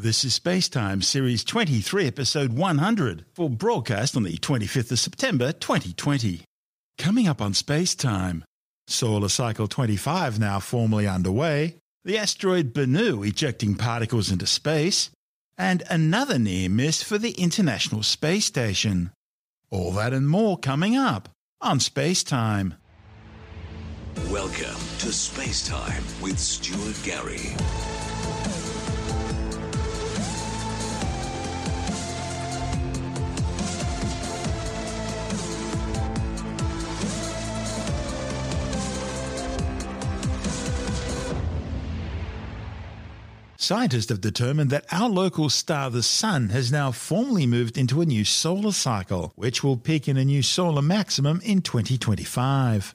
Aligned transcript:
This 0.00 0.24
is 0.24 0.38
Spacetime 0.38 1.02
Series 1.02 1.42
23, 1.42 2.06
Episode 2.06 2.52
100, 2.52 3.24
for 3.34 3.50
broadcast 3.50 4.16
on 4.16 4.22
the 4.22 4.38
25th 4.38 4.92
of 4.92 5.00
September 5.00 5.50
2020. 5.50 6.42
Coming 6.98 7.26
up 7.26 7.42
on 7.42 7.52
Spacetime, 7.52 8.44
Solar 8.86 9.28
Cycle 9.28 9.66
25 9.66 10.38
now 10.38 10.60
formally 10.60 11.08
underway, 11.08 11.78
the 12.04 12.16
asteroid 12.16 12.72
Bennu 12.72 13.26
ejecting 13.26 13.74
particles 13.74 14.30
into 14.30 14.46
space, 14.46 15.10
and 15.56 15.82
another 15.90 16.38
near 16.38 16.68
miss 16.68 17.02
for 17.02 17.18
the 17.18 17.32
International 17.32 18.04
Space 18.04 18.44
Station. 18.44 19.10
All 19.68 19.90
that 19.94 20.12
and 20.12 20.28
more 20.28 20.58
coming 20.58 20.94
up 20.94 21.28
on 21.60 21.80
Spacetime. 21.80 22.76
Welcome 24.30 24.78
to 25.00 25.08
Spacetime 25.08 26.22
with 26.22 26.38
Stuart 26.38 27.00
Gary. 27.02 27.56
Scientists 43.68 44.08
have 44.08 44.22
determined 44.22 44.70
that 44.70 44.86
our 44.90 45.10
local 45.10 45.50
star, 45.50 45.90
the 45.90 46.02
Sun, 46.02 46.48
has 46.48 46.72
now 46.72 46.90
formally 46.90 47.46
moved 47.46 47.76
into 47.76 48.00
a 48.00 48.06
new 48.06 48.24
solar 48.24 48.72
cycle, 48.72 49.30
which 49.36 49.62
will 49.62 49.76
peak 49.76 50.08
in 50.08 50.16
a 50.16 50.24
new 50.24 50.40
solar 50.40 50.80
maximum 50.80 51.38
in 51.44 51.60
2025. 51.60 52.94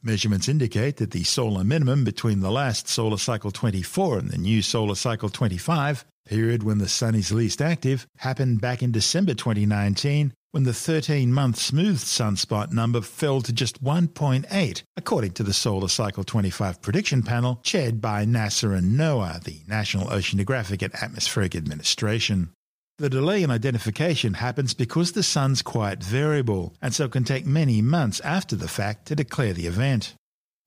Measurements 0.00 0.48
indicate 0.48 0.98
that 0.98 1.10
the 1.10 1.24
solar 1.24 1.64
minimum 1.64 2.04
between 2.04 2.38
the 2.38 2.52
last 2.52 2.86
solar 2.86 3.18
cycle 3.18 3.50
24 3.50 4.18
and 4.20 4.30
the 4.30 4.38
new 4.38 4.62
solar 4.62 4.94
cycle 4.94 5.28
25, 5.28 6.04
period 6.24 6.62
when 6.62 6.78
the 6.78 6.88
Sun 6.88 7.16
is 7.16 7.32
least 7.32 7.60
active, 7.60 8.06
happened 8.18 8.60
back 8.60 8.80
in 8.80 8.92
December 8.92 9.34
2019 9.34 10.32
when 10.52 10.64
the 10.64 10.74
13 10.74 11.32
month 11.32 11.56
smooth 11.56 11.98
sunspot 11.98 12.72
number 12.72 13.00
fell 13.00 13.40
to 13.40 13.54
just 13.54 13.82
1.8, 13.82 14.82
according 14.98 15.32
to 15.32 15.42
the 15.42 15.54
Solar 15.54 15.88
Cycle 15.88 16.24
25 16.24 16.82
prediction 16.82 17.22
panel 17.22 17.58
chaired 17.62 18.02
by 18.02 18.26
NASA 18.26 18.76
and 18.76 18.98
NOAA, 18.98 19.42
the 19.44 19.62
National 19.66 20.08
Oceanographic 20.08 20.82
and 20.82 20.94
Atmospheric 20.94 21.56
Administration. 21.56 22.50
The 22.98 23.08
delay 23.08 23.42
in 23.42 23.50
identification 23.50 24.34
happens 24.34 24.74
because 24.74 25.12
the 25.12 25.22
sun's 25.22 25.62
quite 25.62 26.04
variable, 26.04 26.74
and 26.82 26.94
so 26.94 27.08
can 27.08 27.24
take 27.24 27.46
many 27.46 27.80
months 27.80 28.20
after 28.20 28.54
the 28.54 28.68
fact 28.68 29.06
to 29.06 29.16
declare 29.16 29.54
the 29.54 29.66
event. 29.66 30.14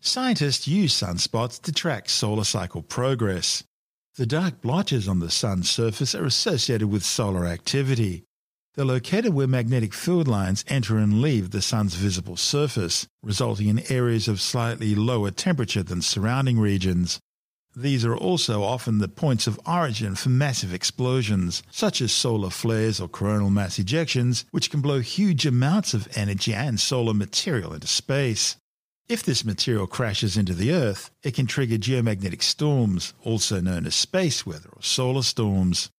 Scientists 0.01 0.67
use 0.67 0.99
sunspots 0.99 1.61
to 1.61 1.71
track 1.71 2.09
solar 2.09 2.43
cycle 2.43 2.81
progress. 2.81 3.63
The 4.15 4.25
dark 4.25 4.61
blotches 4.61 5.07
on 5.07 5.19
the 5.19 5.29
sun's 5.29 5.69
surface 5.69 6.15
are 6.15 6.25
associated 6.25 6.87
with 6.87 7.03
solar 7.03 7.45
activity, 7.45 8.23
they're 8.75 8.85
located 8.85 9.33
where 9.33 9.47
magnetic 9.47 9.93
field 9.93 10.27
lines 10.27 10.65
enter 10.67 10.97
and 10.97 11.21
leave 11.21 11.51
the 11.51 11.61
sun's 11.61 11.95
visible 11.95 12.35
surface, 12.35 13.07
resulting 13.23 13.67
in 13.67 13.91
areas 13.91 14.27
of 14.27 14.41
slightly 14.41 14.93
lower 14.93 15.31
temperature 15.31 15.83
than 15.83 16.01
surrounding 16.01 16.59
regions. 16.59 17.19
These 17.73 18.05
are 18.05 18.15
also 18.15 18.63
often 18.63 18.99
the 18.99 19.07
points 19.07 19.47
of 19.47 19.59
origin 19.65 20.15
for 20.15 20.29
massive 20.29 20.73
explosions, 20.73 21.63
such 21.71 22.01
as 22.01 22.11
solar 22.11 22.49
flares 22.49 22.99
or 22.99 23.07
coronal 23.07 23.49
mass 23.49 23.77
ejections, 23.77 24.45
which 24.51 24.69
can 24.69 24.81
blow 24.81 24.99
huge 24.99 25.45
amounts 25.45 25.93
of 25.93 26.07
energy 26.15 26.53
and 26.53 26.79
solar 26.79 27.13
material 27.13 27.73
into 27.73 27.87
space. 27.87 28.57
If 29.07 29.23
this 29.23 29.45
material 29.45 29.87
crashes 29.87 30.35
into 30.35 30.53
the 30.53 30.73
Earth, 30.73 31.11
it 31.21 31.35
can 31.35 31.47
trigger 31.47 31.77
geomagnetic 31.77 32.41
storms, 32.41 33.13
also 33.23 33.61
known 33.61 33.85
as 33.85 33.95
space 33.95 34.45
weather 34.45 34.69
or 34.73 34.81
solar 34.81 35.21
storms. 35.21 35.89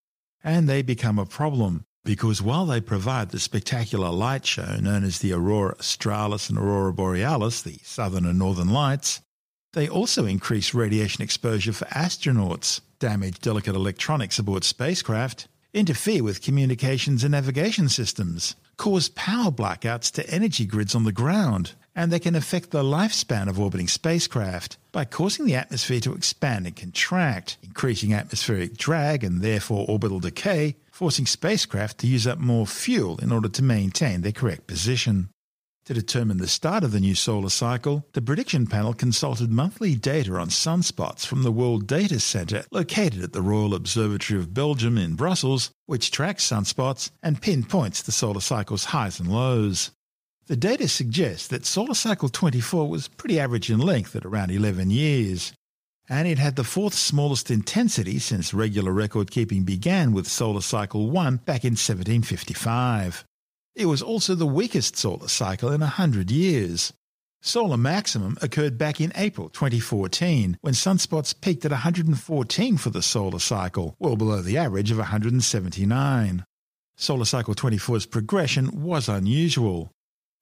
And 0.43 0.69
they 0.69 0.83
become 0.83 1.19
a 1.19 1.27
problem 1.27 1.85
because 2.07 2.41
while 2.41 2.65
they 2.65 2.81
provide 2.81 3.31
the 3.31 3.41
spectacular 3.41 4.11
light 4.11 4.47
show 4.47 4.77
known 4.81 5.03
as 5.03 5.19
the 5.19 5.33
Aurora 5.33 5.75
Australis 5.79 6.48
and 6.48 6.57
Aurora 6.57 6.93
Borealis, 6.93 7.63
the 7.63 7.79
southern 7.83 8.25
and 8.25 8.39
northern 8.39 8.70
lights, 8.70 9.20
they 9.73 9.89
also 9.89 10.25
increase 10.25 10.73
radiation 10.73 11.23
exposure 11.23 11.73
for 11.73 11.85
astronauts, 11.86 12.80
damage 13.01 13.41
delicate 13.41 13.75
electronics 13.75 14.39
aboard 14.39 14.63
spacecraft, 14.63 15.48
interfere 15.75 16.23
with 16.23 16.42
communications 16.42 17.25
and 17.25 17.33
navigation 17.33 17.89
systems, 17.89 18.55
cause 18.77 19.09
power 19.11 19.51
blackouts 19.51 20.11
to 20.13 20.30
energy 20.30 20.64
grids 20.64 20.95
on 20.95 21.05
the 21.05 21.13
ground, 21.13 21.73
and 21.95 22.13
they 22.13 22.20
can 22.20 22.36
affect 22.36 22.70
the 22.70 22.85
lifespan 22.85 23.48
of 23.48 23.59
orbiting 23.59 23.89
spacecraft 23.89 24.79
by 24.92 25.05
causing 25.05 25.45
the 25.45 25.57
atmosphere 25.57 26.01
to 26.01 26.14
expand 26.14 26.67
and 26.67 26.77
contract, 26.77 27.59
increasing 27.63 28.14
atmospheric 28.14 28.77
drag 28.77 29.25
and 29.25 29.42
therefore 29.42 29.85
orbital 29.89 30.20
decay, 30.20 30.77
forcing 30.96 31.27
spacecraft 31.27 31.98
to 31.98 32.07
use 32.07 32.27
up 32.27 32.39
more 32.39 32.67
fuel 32.67 33.18
in 33.18 33.30
order 33.30 33.51
to 33.51 33.62
maintain 33.62 34.23
their 34.23 34.33
correct 34.33 34.67
position. 34.67 35.29
To 35.84 35.92
determine 35.92 36.39
the 36.39 36.48
start 36.48 36.83
of 36.83 36.90
the 36.90 37.01
new 37.01 37.14
solar 37.14 37.51
cycle, 37.51 38.07
the 38.14 38.23
prediction 38.23 38.67
panel 38.67 38.95
consulted 38.95 39.51
monthly 39.51 39.95
data 39.95 40.35
on 40.36 40.48
sunspots 40.48 41.27
from 41.27 41.42
the 41.42 41.52
World 41.52 41.86
Data 41.86 42.18
Centre 42.18 42.64
located 42.70 43.23
at 43.23 43.35
the 43.35 43.42
Royal 43.42 43.74
Observatory 43.74 44.40
of 44.40 44.55
Belgium 44.55 44.96
in 44.96 45.17
Brussels, 45.17 45.70
which 45.85 46.11
tracks 46.11 46.48
sunspots 46.48 47.11
and 47.23 47.42
pinpoints 47.42 48.01
the 48.01 48.11
solar 48.11 48.40
cycle's 48.40 48.86
highs 48.86 49.20
and 49.20 49.30
lows. 49.30 49.90
The 50.46 50.56
data 50.56 50.89
suggests 50.89 51.46
that 51.48 51.67
solar 51.67 51.92
cycle 51.92 52.30
24 52.30 52.89
was 52.89 53.08
pretty 53.08 53.39
average 53.39 53.70
in 53.70 53.80
length 53.80 54.17
at 54.17 54.24
around 54.24 54.51
11 54.51 54.90
years, 54.90 55.52
and 56.08 56.28
it 56.28 56.39
had 56.39 56.56
the 56.56 56.64
fourth 56.64 56.94
smallest 56.94 57.50
intensity 57.50 58.18
since 58.18 58.55
regular 58.55 58.92
record 58.92 59.30
keeping 59.30 59.64
began 59.64 60.12
with 60.12 60.28
solar 60.28 60.61
cycle 60.61 61.11
1 61.11 61.39
back 61.39 61.64
in 61.64 61.72
1755. 61.72 63.24
It 63.74 63.86
was 63.86 64.02
also 64.02 64.34
the 64.34 64.46
weakest 64.46 64.96
solar 64.96 65.28
cycle 65.28 65.70
in 65.70 65.83
a 65.83 65.86
hundred 65.86 66.30
years. 66.30 66.92
Solar 67.42 67.77
maximum 67.77 68.36
occurred 68.40 68.78
back 68.78 69.00
in 69.00 69.12
April 69.14 69.48
2014 69.50 70.58
when 70.62 70.74
sunspots 70.74 71.39
peaked 71.40 71.64
at 71.64 71.70
114 71.70 72.77
for 72.77 72.90
the 72.90 73.02
solar 73.02 73.38
cycle, 73.38 73.94
well 73.98 74.17
below 74.17 74.42
the 74.42 74.56
average 74.56 74.90
of 74.90 74.98
179. 74.98 76.44
Solar 76.96 77.24
cycle 77.24 77.55
24's 77.55 78.06
progression 78.06 78.83
was 78.83 79.08
unusual. 79.08 79.92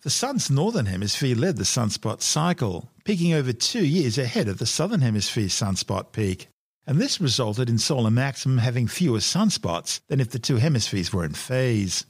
The 0.04 0.10
Sun's 0.10 0.50
northern 0.50 0.84
hemisphere 0.84 1.34
led 1.34 1.56
the 1.56 1.64
sunspot 1.64 2.20
cycle, 2.20 2.90
peaking 3.06 3.32
over 3.32 3.54
two 3.54 3.86
years 3.86 4.18
ahead 4.18 4.48
of 4.48 4.58
the 4.58 4.66
southern 4.66 5.00
hemisphere 5.00 5.46
sunspot 5.46 6.12
peak, 6.12 6.48
and 6.86 6.98
this 6.98 7.22
resulted 7.22 7.70
in 7.70 7.78
solar 7.78 8.10
maximum 8.10 8.58
having 8.58 8.86
fewer 8.86 9.20
sunspots 9.20 10.00
than 10.08 10.20
if 10.20 10.28
the 10.28 10.38
two 10.38 10.56
hemispheres 10.56 11.10
were 11.10 11.24
in 11.24 11.32
phase. 11.32 12.04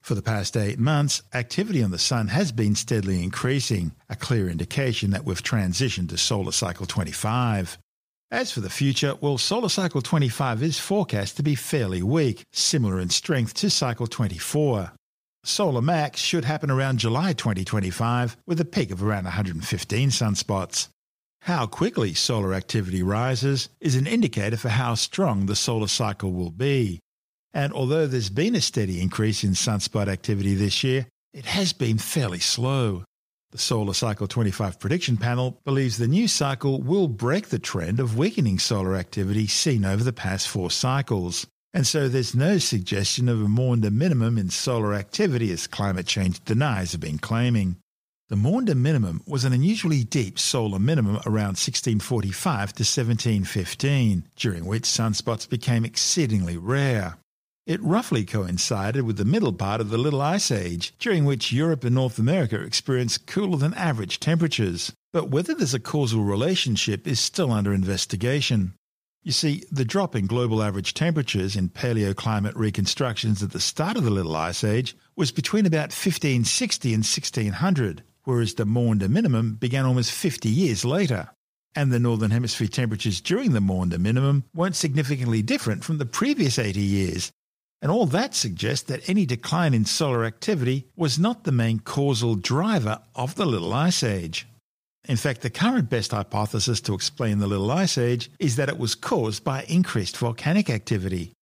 For 0.00 0.14
the 0.14 0.22
past 0.22 0.56
eight 0.56 0.78
months, 0.78 1.22
activity 1.34 1.82
on 1.82 1.90
the 1.90 1.98
Sun 1.98 2.28
has 2.28 2.50
been 2.50 2.74
steadily 2.74 3.22
increasing, 3.22 3.92
a 4.08 4.16
clear 4.16 4.48
indication 4.48 5.10
that 5.10 5.26
we've 5.26 5.42
transitioned 5.42 6.08
to 6.08 6.16
solar 6.16 6.50
cycle 6.50 6.86
25. 6.86 7.76
As 8.30 8.52
for 8.52 8.62
the 8.62 8.70
future, 8.70 9.16
well, 9.20 9.36
solar 9.36 9.68
cycle 9.68 10.00
25 10.00 10.62
is 10.62 10.78
forecast 10.78 11.36
to 11.36 11.42
be 11.42 11.56
fairly 11.56 12.02
weak, 12.02 12.44
similar 12.54 12.98
in 13.00 13.10
strength 13.10 13.52
to 13.56 13.68
cycle 13.68 14.06
24. 14.06 14.92
Solar 15.46 15.82
Max 15.82 16.22
should 16.22 16.46
happen 16.46 16.70
around 16.70 17.00
July 17.00 17.34
2025 17.34 18.38
with 18.46 18.58
a 18.62 18.64
peak 18.64 18.90
of 18.90 19.02
around 19.02 19.24
115 19.24 20.08
sunspots. 20.08 20.88
How 21.42 21.66
quickly 21.66 22.14
solar 22.14 22.54
activity 22.54 23.02
rises 23.02 23.68
is 23.78 23.94
an 23.94 24.06
indicator 24.06 24.56
for 24.56 24.70
how 24.70 24.94
strong 24.94 25.44
the 25.44 25.54
solar 25.54 25.88
cycle 25.88 26.32
will 26.32 26.50
be. 26.50 26.98
And 27.52 27.74
although 27.74 28.06
there's 28.06 28.30
been 28.30 28.54
a 28.54 28.62
steady 28.62 29.02
increase 29.02 29.44
in 29.44 29.50
sunspot 29.50 30.08
activity 30.08 30.54
this 30.54 30.82
year, 30.82 31.06
it 31.34 31.44
has 31.44 31.74
been 31.74 31.98
fairly 31.98 32.40
slow. 32.40 33.04
The 33.52 33.58
Solar 33.58 33.92
Cycle 33.92 34.26
25 34.26 34.80
prediction 34.80 35.18
panel 35.18 35.60
believes 35.64 35.98
the 35.98 36.08
new 36.08 36.26
cycle 36.26 36.80
will 36.80 37.06
break 37.06 37.48
the 37.48 37.58
trend 37.58 38.00
of 38.00 38.16
weakening 38.16 38.58
solar 38.58 38.96
activity 38.96 39.46
seen 39.46 39.84
over 39.84 40.02
the 40.02 40.12
past 40.12 40.48
four 40.48 40.70
cycles 40.70 41.46
and 41.74 41.86
so 41.86 42.08
there's 42.08 42.36
no 42.36 42.58
suggestion 42.58 43.28
of 43.28 43.42
a 43.42 43.48
Maunder 43.48 43.90
minimum 43.90 44.38
in 44.38 44.48
solar 44.48 44.94
activity 44.94 45.50
as 45.50 45.66
climate 45.66 46.06
change 46.06 46.42
deniers 46.44 46.92
have 46.92 47.00
been 47.00 47.18
claiming. 47.18 47.76
The 48.28 48.36
Maunder 48.36 48.76
minimum 48.76 49.22
was 49.26 49.44
an 49.44 49.52
unusually 49.52 50.04
deep 50.04 50.38
solar 50.38 50.78
minimum 50.78 51.16
around 51.26 51.58
1645 51.58 52.72
to 52.74 52.82
1715, 52.82 54.24
during 54.36 54.64
which 54.64 54.84
sunspots 54.84 55.48
became 55.48 55.84
exceedingly 55.84 56.56
rare. 56.56 57.18
It 57.66 57.82
roughly 57.82 58.24
coincided 58.24 59.02
with 59.02 59.16
the 59.16 59.24
middle 59.24 59.52
part 59.52 59.80
of 59.80 59.90
the 59.90 59.98
Little 59.98 60.22
Ice 60.22 60.50
Age, 60.50 60.94
during 60.98 61.24
which 61.24 61.52
Europe 61.52 61.82
and 61.82 61.94
North 61.94 62.18
America 62.18 62.60
experienced 62.60 63.26
cooler 63.26 63.56
than 63.56 63.74
average 63.74 64.20
temperatures. 64.20 64.92
But 65.12 65.30
whether 65.30 65.54
there's 65.54 65.74
a 65.74 65.80
causal 65.80 66.22
relationship 66.22 67.08
is 67.08 67.18
still 67.18 67.50
under 67.50 67.74
investigation. 67.74 68.74
You 69.24 69.32
see, 69.32 69.64
the 69.72 69.86
drop 69.86 70.14
in 70.14 70.26
global 70.26 70.62
average 70.62 70.92
temperatures 70.92 71.56
in 71.56 71.70
paleoclimate 71.70 72.52
reconstructions 72.56 73.42
at 73.42 73.52
the 73.52 73.58
start 73.60 73.96
of 73.96 74.04
the 74.04 74.10
Little 74.10 74.36
Ice 74.36 74.62
Age 74.62 74.94
was 75.16 75.32
between 75.32 75.64
about 75.64 75.92
1560 75.92 76.88
and 76.90 76.98
1600, 77.02 78.02
whereas 78.24 78.54
the 78.54 78.66
Maunder 78.66 79.08
minimum 79.08 79.54
began 79.54 79.86
almost 79.86 80.12
50 80.12 80.50
years 80.50 80.84
later. 80.84 81.30
and 81.76 81.92
the 81.92 81.98
Northern 81.98 82.30
Hemisphere 82.30 82.68
temperatures 82.68 83.20
during 83.20 83.52
the 83.52 83.60
Maunder 83.60 83.98
minimum 83.98 84.44
weren't 84.54 84.76
significantly 84.76 85.42
different 85.42 85.82
from 85.84 85.98
the 85.98 86.06
previous 86.06 86.58
80 86.58 86.80
years. 86.80 87.32
And 87.82 87.90
all 87.90 88.06
that 88.06 88.34
suggests 88.34 88.86
that 88.86 89.08
any 89.08 89.26
decline 89.26 89.74
in 89.74 89.84
solar 89.84 90.24
activity 90.24 90.86
was 90.96 91.18
not 91.18 91.44
the 91.44 91.52
main 91.52 91.80
causal 91.80 92.34
driver 92.34 93.00
of 93.14 93.34
the 93.34 93.44
Little 93.44 93.74
Ice 93.74 94.02
Age. 94.02 94.46
In 95.06 95.16
fact, 95.16 95.42
the 95.42 95.50
current 95.50 95.90
best 95.90 96.12
hypothesis 96.12 96.80
to 96.82 96.94
explain 96.94 97.38
the 97.38 97.46
Little 97.46 97.70
Ice 97.70 97.98
Age 97.98 98.30
is 98.38 98.56
that 98.56 98.70
it 98.70 98.78
was 98.78 98.94
caused 98.94 99.44
by 99.44 99.64
increased 99.64 100.16
volcanic 100.16 100.70
activity. 100.70 101.32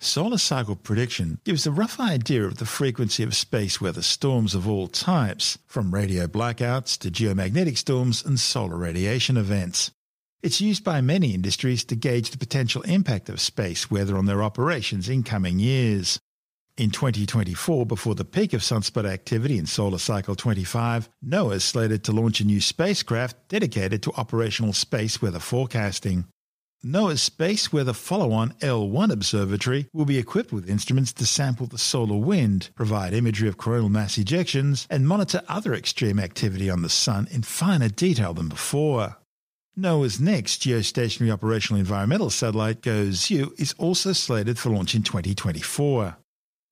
Solar 0.00 0.38
cycle 0.38 0.74
prediction 0.74 1.38
gives 1.44 1.64
a 1.64 1.70
rough 1.70 2.00
idea 2.00 2.44
of 2.44 2.58
the 2.58 2.66
frequency 2.66 3.22
of 3.22 3.36
space 3.36 3.80
weather 3.80 4.02
storms 4.02 4.56
of 4.56 4.68
all 4.68 4.88
types, 4.88 5.56
from 5.68 5.94
radio 5.94 6.26
blackouts 6.26 6.98
to 6.98 7.10
geomagnetic 7.12 7.78
storms 7.78 8.24
and 8.24 8.40
solar 8.40 8.76
radiation 8.76 9.36
events. 9.36 9.92
It's 10.42 10.60
used 10.60 10.82
by 10.82 11.00
many 11.00 11.34
industries 11.34 11.84
to 11.84 11.94
gauge 11.94 12.30
the 12.30 12.38
potential 12.38 12.82
impact 12.82 13.28
of 13.28 13.40
space 13.40 13.92
weather 13.92 14.18
on 14.18 14.26
their 14.26 14.42
operations 14.42 15.08
in 15.08 15.22
coming 15.22 15.60
years. 15.60 16.18
In 16.78 16.90
2024, 16.90 17.84
before 17.84 18.14
the 18.14 18.24
peak 18.24 18.54
of 18.54 18.62
sunspot 18.62 19.04
activity 19.04 19.58
in 19.58 19.66
Solar 19.66 19.98
Cycle 19.98 20.34
25, 20.34 21.10
NOAA 21.22 21.56
is 21.56 21.64
slated 21.64 22.02
to 22.04 22.12
launch 22.12 22.40
a 22.40 22.46
new 22.46 22.62
spacecraft 22.62 23.36
dedicated 23.48 24.02
to 24.02 24.12
operational 24.16 24.72
space 24.72 25.20
weather 25.20 25.38
forecasting. 25.38 26.24
NOAA's 26.82 27.22
Space 27.22 27.74
Weather 27.74 27.92
Follow-on 27.92 28.54
L1 28.60 29.12
Observatory 29.12 29.86
will 29.92 30.06
be 30.06 30.16
equipped 30.16 30.50
with 30.50 30.68
instruments 30.68 31.12
to 31.12 31.26
sample 31.26 31.66
the 31.66 31.76
solar 31.76 32.16
wind, 32.16 32.70
provide 32.74 33.12
imagery 33.12 33.48
of 33.48 33.58
coronal 33.58 33.90
mass 33.90 34.16
ejections, 34.16 34.86
and 34.88 35.06
monitor 35.06 35.42
other 35.48 35.74
extreme 35.74 36.18
activity 36.18 36.70
on 36.70 36.80
the 36.80 36.88
Sun 36.88 37.28
in 37.30 37.42
finer 37.42 37.90
detail 37.90 38.32
than 38.32 38.48
before. 38.48 39.18
NOAA's 39.78 40.18
next 40.18 40.62
geostationary 40.62 41.30
operational 41.30 41.80
environmental 41.80 42.30
satellite, 42.30 42.80
GOES-U, 42.80 43.54
is 43.58 43.74
also 43.76 44.14
slated 44.14 44.58
for 44.58 44.70
launch 44.70 44.94
in 44.94 45.02
2024. 45.02 46.16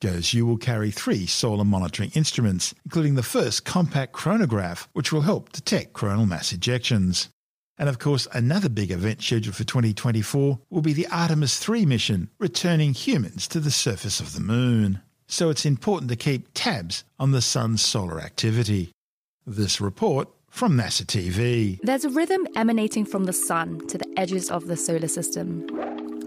GOES-U 0.00 0.46
will 0.46 0.56
carry 0.56 0.90
three 0.90 1.26
solar 1.26 1.64
monitoring 1.64 2.10
instruments, 2.14 2.74
including 2.84 3.14
the 3.14 3.22
first 3.22 3.64
compact 3.64 4.14
coronagraph, 4.14 4.86
which 4.92 5.12
will 5.12 5.20
help 5.20 5.52
detect 5.52 5.92
coronal 5.92 6.26
mass 6.26 6.52
ejections. 6.52 7.28
And 7.76 7.88
of 7.88 7.98
course, 7.98 8.26
another 8.32 8.68
big 8.68 8.90
event 8.90 9.22
scheduled 9.22 9.56
for 9.56 9.64
2024 9.64 10.58
will 10.70 10.82
be 10.82 10.92
the 10.92 11.06
Artemis 11.08 11.58
3 11.58 11.86
mission, 11.86 12.30
returning 12.38 12.94
humans 12.94 13.46
to 13.48 13.60
the 13.60 13.70
surface 13.70 14.20
of 14.20 14.34
the 14.34 14.40
moon. 14.40 15.00
So 15.26 15.48
it's 15.48 15.64
important 15.64 16.10
to 16.10 16.16
keep 16.16 16.48
tabs 16.54 17.04
on 17.18 17.32
the 17.32 17.40
sun's 17.40 17.82
solar 17.82 18.20
activity. 18.20 18.92
This 19.46 19.80
report 19.80 20.28
from 20.50 20.76
NASA 20.76 21.04
TV. 21.04 21.78
There's 21.82 22.04
a 22.04 22.10
rhythm 22.10 22.46
emanating 22.56 23.04
from 23.04 23.24
the 23.24 23.32
sun 23.32 23.86
to 23.88 23.96
the 23.96 24.12
edges 24.16 24.50
of 24.50 24.66
the 24.66 24.76
solar 24.76 25.08
system. 25.08 25.66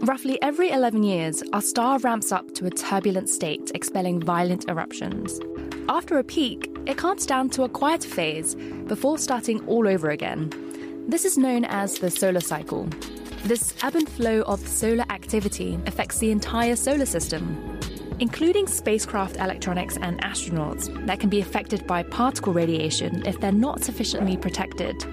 Roughly 0.02 0.42
every 0.42 0.70
11 0.70 1.04
years, 1.04 1.44
our 1.54 1.62
star 1.62 1.98
ramps 2.00 2.32
up 2.32 2.54
to 2.56 2.66
a 2.66 2.70
turbulent 2.70 3.30
state, 3.30 3.72
expelling 3.74 4.22
violent 4.22 4.70
eruptions. 4.70 5.40
After 5.88 6.18
a 6.18 6.24
peak, 6.24 6.70
it 6.86 6.98
calms 6.98 7.26
down 7.26 7.50
to 7.52 7.64
a 7.64 7.70
quieter 7.70 8.10
phase 8.10 8.56
before 8.88 9.18
starting 9.18 9.66
all 9.68 9.88
over 9.88 10.10
again. 10.10 10.52
This 11.08 11.26
is 11.26 11.38
known 11.38 11.66
as 11.66 12.00
the 12.00 12.12
solar 12.12 12.42
cycle. 12.42 12.88
This 13.46 13.74
ebb 13.82 13.96
and 13.96 14.10
flow 14.10 14.42
of 14.42 14.66
solar 14.68 15.06
activity 15.10 15.80
affects 15.86 16.20
the 16.20 16.32
entire 16.32 16.76
solar 16.76 17.06
system, 17.06 17.80
including 18.20 18.68
spacecraft 18.68 19.38
electronics 19.38 19.98
and 19.98 20.22
astronauts 20.22 21.06
that 21.06 21.20
can 21.20 21.30
be 21.30 21.42
affected 21.42 21.86
by 21.88 22.04
particle 22.04 22.54
radiation 22.54 23.26
if 23.26 23.40
they're 23.40 23.52
not 23.52 23.84
sufficiently 23.84 24.38
protected. 24.38 25.06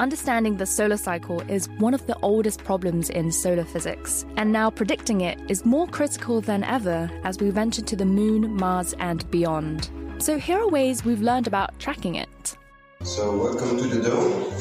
Understanding 0.00 0.56
the 0.56 0.64
solar 0.64 0.96
cycle 0.96 1.42
is 1.42 1.68
one 1.76 1.92
of 1.92 2.06
the 2.06 2.16
oldest 2.22 2.64
problems 2.64 3.10
in 3.10 3.30
solar 3.30 3.64
physics, 3.64 4.24
and 4.38 4.50
now 4.50 4.70
predicting 4.70 5.20
it 5.20 5.38
is 5.50 5.66
more 5.66 5.86
critical 5.86 6.40
than 6.40 6.64
ever 6.64 7.10
as 7.22 7.38
we 7.38 7.50
venture 7.50 7.82
to 7.82 7.96
the 7.96 8.06
moon, 8.06 8.56
Mars, 8.56 8.94
and 8.98 9.30
beyond. 9.30 9.90
So, 10.16 10.38
here 10.38 10.58
are 10.58 10.70
ways 10.70 11.04
we've 11.04 11.20
learned 11.20 11.46
about 11.46 11.78
tracking 11.78 12.14
it. 12.14 12.56
So, 13.02 13.36
welcome 13.36 13.76
to 13.76 13.88
the 13.88 14.02
dome. 14.02 14.54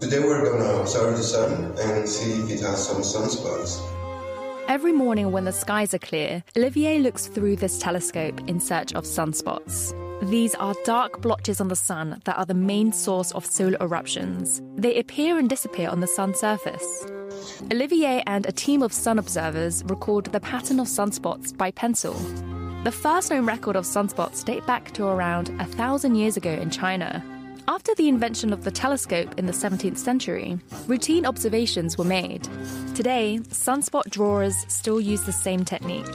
Today 0.00 0.18
we're 0.18 0.50
gonna 0.50 0.80
observe 0.80 1.16
the 1.16 1.22
sun 1.22 1.72
and 1.78 2.08
see 2.08 2.32
if 2.40 2.50
it 2.50 2.60
has 2.62 2.88
some 2.88 3.02
sunspots. 3.02 3.80
Every 4.66 4.92
morning 4.92 5.30
when 5.30 5.44
the 5.44 5.52
skies 5.52 5.94
are 5.94 6.00
clear, 6.00 6.42
Olivier 6.56 6.98
looks 6.98 7.28
through 7.28 7.54
this 7.54 7.78
telescope 7.78 8.40
in 8.48 8.58
search 8.58 8.92
of 8.94 9.04
sunspots. 9.04 9.94
These 10.22 10.54
are 10.54 10.74
dark 10.84 11.20
blotches 11.20 11.60
on 11.60 11.68
the 11.68 11.76
sun 11.76 12.20
that 12.24 12.38
are 12.38 12.46
the 12.46 12.54
main 12.54 12.90
source 12.90 13.32
of 13.32 13.44
solar 13.44 13.76
eruptions. 13.82 14.62
They 14.74 14.98
appear 14.98 15.38
and 15.38 15.48
disappear 15.48 15.90
on 15.90 16.00
the 16.00 16.06
sun's 16.06 16.40
surface. 16.40 17.06
Olivier 17.70 18.22
and 18.26 18.46
a 18.46 18.52
team 18.52 18.82
of 18.82 18.94
sun 18.94 19.18
observers 19.18 19.84
record 19.84 20.24
the 20.26 20.40
pattern 20.40 20.80
of 20.80 20.86
sunspots 20.86 21.56
by 21.56 21.70
pencil. 21.70 22.14
The 22.84 22.92
first 22.92 23.30
known 23.30 23.44
record 23.44 23.76
of 23.76 23.84
sunspots 23.84 24.42
date 24.42 24.66
back 24.66 24.90
to 24.92 25.06
around 25.06 25.50
a 25.60 25.66
thousand 25.66 26.14
years 26.14 26.38
ago 26.38 26.50
in 26.50 26.70
China. 26.70 27.22
After 27.68 27.94
the 27.94 28.08
invention 28.08 28.52
of 28.52 28.64
the 28.64 28.70
telescope 28.70 29.38
in 29.38 29.46
the 29.46 29.52
17th 29.52 29.98
century, 29.98 30.58
routine 30.86 31.26
observations 31.26 31.98
were 31.98 32.04
made. 32.04 32.48
Today, 32.94 33.40
sunspot 33.48 34.08
drawers 34.08 34.54
still 34.68 35.00
use 35.00 35.22
the 35.24 35.32
same 35.32 35.64
technique. 35.64 36.06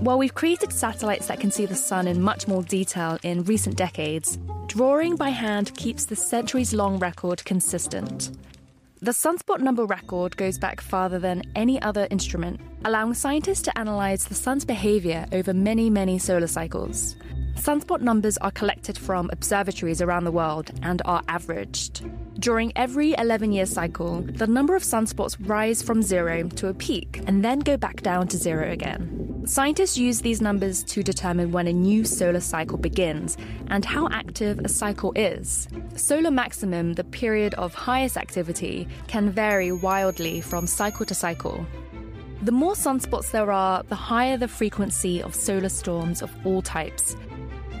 While 0.00 0.18
we've 0.18 0.34
created 0.34 0.72
satellites 0.72 1.26
that 1.28 1.40
can 1.40 1.50
see 1.50 1.66
the 1.66 1.74
sun 1.74 2.08
in 2.08 2.22
much 2.22 2.48
more 2.48 2.62
detail 2.62 3.18
in 3.22 3.44
recent 3.44 3.76
decades, 3.76 4.38
drawing 4.66 5.16
by 5.16 5.30
hand 5.30 5.76
keeps 5.76 6.04
the 6.04 6.16
centuries 6.16 6.72
long 6.72 6.98
record 6.98 7.44
consistent. 7.44 8.30
The 9.00 9.10
sunspot 9.10 9.60
number 9.60 9.84
record 9.84 10.36
goes 10.36 10.58
back 10.58 10.80
farther 10.80 11.18
than 11.18 11.42
any 11.54 11.80
other 11.82 12.08
instrument, 12.10 12.60
allowing 12.84 13.14
scientists 13.14 13.62
to 13.62 13.78
analyze 13.78 14.24
the 14.24 14.34
sun's 14.34 14.64
behavior 14.64 15.26
over 15.32 15.52
many, 15.52 15.90
many 15.90 16.18
solar 16.18 16.46
cycles. 16.46 17.16
Sunspot 17.56 18.00
numbers 18.00 18.36
are 18.38 18.50
collected 18.50 18.98
from 18.98 19.30
observatories 19.32 20.02
around 20.02 20.24
the 20.24 20.32
world 20.32 20.70
and 20.82 21.00
are 21.04 21.22
averaged. 21.28 22.04
During 22.38 22.72
every 22.76 23.14
11 23.16 23.52
year 23.52 23.64
cycle, 23.64 24.20
the 24.20 24.46
number 24.46 24.74
of 24.74 24.82
sunspots 24.82 25.36
rise 25.48 25.80
from 25.82 26.02
zero 26.02 26.48
to 26.48 26.68
a 26.68 26.74
peak 26.74 27.22
and 27.26 27.44
then 27.44 27.60
go 27.60 27.76
back 27.76 28.02
down 28.02 28.28
to 28.28 28.36
zero 28.36 28.70
again. 28.70 29.24
Scientists 29.46 29.96
use 29.96 30.20
these 30.20 30.40
numbers 30.40 30.82
to 30.84 31.02
determine 31.02 31.52
when 31.52 31.66
a 31.66 31.72
new 31.72 32.04
solar 32.04 32.40
cycle 32.40 32.78
begins 32.78 33.36
and 33.68 33.84
how 33.84 34.08
active 34.10 34.58
a 34.60 34.68
cycle 34.68 35.12
is. 35.14 35.68
Solar 35.96 36.30
maximum, 36.30 36.94
the 36.94 37.04
period 37.04 37.54
of 37.54 37.74
highest 37.74 38.16
activity, 38.16 38.88
can 39.06 39.30
vary 39.30 39.70
wildly 39.70 40.40
from 40.40 40.66
cycle 40.66 41.06
to 41.06 41.14
cycle. 41.14 41.66
The 42.42 42.52
more 42.52 42.74
sunspots 42.74 43.30
there 43.30 43.52
are, 43.52 43.82
the 43.84 43.94
higher 43.94 44.36
the 44.36 44.48
frequency 44.48 45.22
of 45.22 45.34
solar 45.34 45.68
storms 45.68 46.20
of 46.20 46.30
all 46.44 46.60
types, 46.60 47.16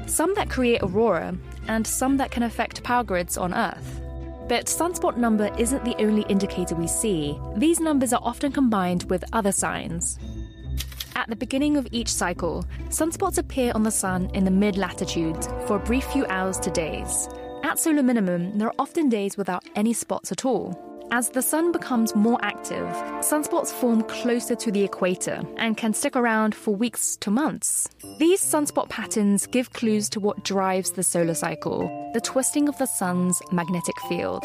some 0.06 0.34
that 0.34 0.50
create 0.50 0.82
aurora, 0.82 1.36
and 1.68 1.86
some 1.86 2.16
that 2.18 2.30
can 2.30 2.42
affect 2.42 2.82
power 2.82 3.04
grids 3.04 3.36
on 3.36 3.54
Earth. 3.54 4.00
But 4.48 4.66
sunspot 4.66 5.16
number 5.16 5.50
isn't 5.58 5.84
the 5.84 5.96
only 5.98 6.22
indicator 6.22 6.74
we 6.74 6.86
see. 6.86 7.38
These 7.56 7.80
numbers 7.80 8.12
are 8.12 8.20
often 8.22 8.52
combined 8.52 9.04
with 9.04 9.24
other 9.32 9.52
signs. 9.52 10.18
At 11.16 11.28
the 11.28 11.36
beginning 11.36 11.76
of 11.76 11.88
each 11.92 12.12
cycle, 12.12 12.64
sunspots 12.88 13.38
appear 13.38 13.72
on 13.74 13.84
the 13.84 13.90
sun 13.90 14.30
in 14.34 14.44
the 14.44 14.50
mid 14.50 14.76
latitudes 14.76 15.46
for 15.66 15.76
a 15.76 15.80
brief 15.80 16.04
few 16.04 16.26
hours 16.26 16.58
to 16.60 16.70
days. 16.70 17.28
At 17.62 17.78
solar 17.78 18.02
minimum, 18.02 18.58
there 18.58 18.68
are 18.68 18.74
often 18.78 19.08
days 19.08 19.36
without 19.36 19.64
any 19.74 19.92
spots 19.92 20.32
at 20.32 20.44
all. 20.44 20.93
As 21.16 21.28
the 21.28 21.42
sun 21.42 21.70
becomes 21.70 22.12
more 22.16 22.40
active, 22.42 22.88
sunspots 23.20 23.68
form 23.68 24.02
closer 24.02 24.56
to 24.56 24.72
the 24.72 24.82
equator 24.82 25.44
and 25.58 25.76
can 25.76 25.94
stick 25.94 26.16
around 26.16 26.56
for 26.56 26.74
weeks 26.74 27.14
to 27.18 27.30
months. 27.30 27.88
These 28.18 28.42
sunspot 28.42 28.88
patterns 28.88 29.46
give 29.46 29.72
clues 29.72 30.08
to 30.08 30.18
what 30.18 30.42
drives 30.42 30.90
the 30.90 31.04
solar 31.04 31.34
cycle 31.34 31.82
the 32.14 32.20
twisting 32.20 32.68
of 32.68 32.76
the 32.78 32.86
sun's 32.86 33.40
magnetic 33.52 33.94
field. 34.08 34.42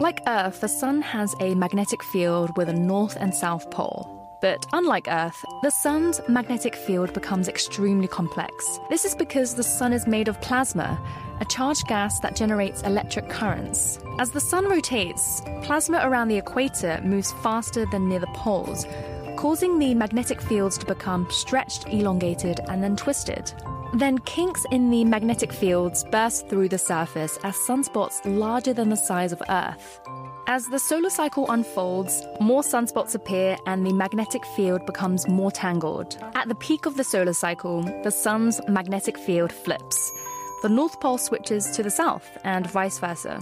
Like 0.00 0.18
Earth, 0.26 0.60
the 0.60 0.66
sun 0.66 1.02
has 1.02 1.36
a 1.38 1.54
magnetic 1.54 2.02
field 2.02 2.50
with 2.56 2.68
a 2.68 2.72
north 2.72 3.16
and 3.20 3.32
south 3.32 3.70
pole. 3.70 4.16
But 4.42 4.66
unlike 4.72 5.06
Earth, 5.08 5.40
the 5.62 5.70
sun's 5.70 6.20
magnetic 6.28 6.74
field 6.74 7.12
becomes 7.12 7.46
extremely 7.46 8.08
complex. 8.08 8.80
This 8.90 9.04
is 9.04 9.14
because 9.14 9.54
the 9.54 9.62
sun 9.62 9.92
is 9.92 10.08
made 10.08 10.26
of 10.26 10.40
plasma, 10.40 10.98
a 11.40 11.44
charged 11.44 11.86
gas 11.86 12.20
that 12.20 12.36
generates 12.36 12.82
electric 12.82 13.28
currents. 13.28 13.98
As 14.18 14.30
the 14.30 14.40
sun 14.40 14.68
rotates, 14.68 15.42
plasma 15.62 16.00
around 16.02 16.28
the 16.28 16.38
equator 16.38 17.00
moves 17.04 17.32
faster 17.42 17.86
than 17.86 18.08
near 18.08 18.20
the 18.20 18.26
poles, 18.28 18.86
causing 19.36 19.78
the 19.78 19.94
magnetic 19.94 20.40
fields 20.40 20.76
to 20.78 20.86
become 20.86 21.26
stretched, 21.30 21.88
elongated, 21.88 22.60
and 22.68 22.82
then 22.82 22.96
twisted. 22.96 23.52
Then 23.94 24.18
kinks 24.18 24.66
in 24.70 24.90
the 24.90 25.04
magnetic 25.04 25.52
fields 25.52 26.04
burst 26.10 26.48
through 26.48 26.68
the 26.68 26.78
surface 26.78 27.38
as 27.42 27.54
sunspots 27.56 28.20
larger 28.24 28.74
than 28.74 28.90
the 28.90 28.96
size 28.96 29.32
of 29.32 29.42
Earth. 29.48 30.00
As 30.50 30.66
the 30.66 30.78
solar 30.78 31.10
cycle 31.10 31.50
unfolds, 31.50 32.22
more 32.40 32.62
sunspots 32.62 33.14
appear 33.14 33.58
and 33.66 33.86
the 33.86 33.92
magnetic 33.92 34.46
field 34.56 34.86
becomes 34.86 35.28
more 35.28 35.50
tangled. 35.50 36.16
At 36.34 36.48
the 36.48 36.54
peak 36.54 36.86
of 36.86 36.96
the 36.96 37.04
solar 37.04 37.34
cycle, 37.34 37.82
the 38.02 38.10
sun's 38.10 38.58
magnetic 38.66 39.18
field 39.18 39.52
flips. 39.52 40.10
The 40.60 40.68
North 40.68 41.00
Pole 41.00 41.18
switches 41.18 41.70
to 41.70 41.84
the 41.84 41.90
south, 41.90 42.26
and 42.42 42.68
vice 42.68 42.98
versa. 42.98 43.40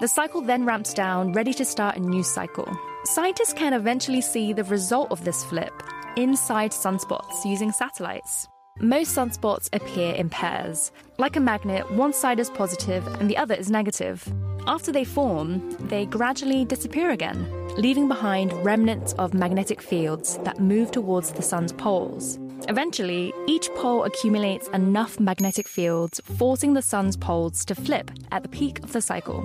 The 0.00 0.08
cycle 0.08 0.42
then 0.42 0.66
ramps 0.66 0.92
down, 0.92 1.32
ready 1.32 1.54
to 1.54 1.64
start 1.64 1.96
a 1.96 2.00
new 2.00 2.22
cycle. 2.22 2.68
Scientists 3.04 3.54
can 3.54 3.72
eventually 3.72 4.20
see 4.20 4.52
the 4.52 4.64
result 4.64 5.10
of 5.10 5.24
this 5.24 5.42
flip 5.44 5.72
inside 6.16 6.72
sunspots 6.72 7.46
using 7.46 7.72
satellites. 7.72 8.46
Most 8.78 9.16
sunspots 9.16 9.68
appear 9.72 10.14
in 10.14 10.28
pairs. 10.28 10.92
Like 11.18 11.36
a 11.36 11.40
magnet, 11.40 11.90
one 11.92 12.12
side 12.12 12.38
is 12.38 12.50
positive 12.50 13.06
and 13.20 13.30
the 13.30 13.36
other 13.38 13.54
is 13.54 13.70
negative. 13.70 14.26
After 14.66 14.92
they 14.92 15.04
form, 15.04 15.70
they 15.88 16.04
gradually 16.04 16.66
disappear 16.66 17.10
again, 17.10 17.46
leaving 17.76 18.06
behind 18.06 18.52
remnants 18.64 19.14
of 19.14 19.32
magnetic 19.32 19.80
fields 19.80 20.36
that 20.44 20.60
move 20.60 20.90
towards 20.90 21.32
the 21.32 21.42
sun's 21.42 21.72
poles. 21.72 22.38
Eventually, 22.68 23.32
each 23.46 23.68
pole 23.74 24.04
accumulates 24.04 24.68
enough 24.68 25.18
magnetic 25.18 25.66
fields, 25.66 26.20
forcing 26.38 26.74
the 26.74 26.82
sun's 26.82 27.16
poles 27.16 27.64
to 27.64 27.74
flip 27.74 28.10
at 28.30 28.42
the 28.42 28.48
peak 28.48 28.82
of 28.82 28.92
the 28.92 29.00
cycle. 29.00 29.42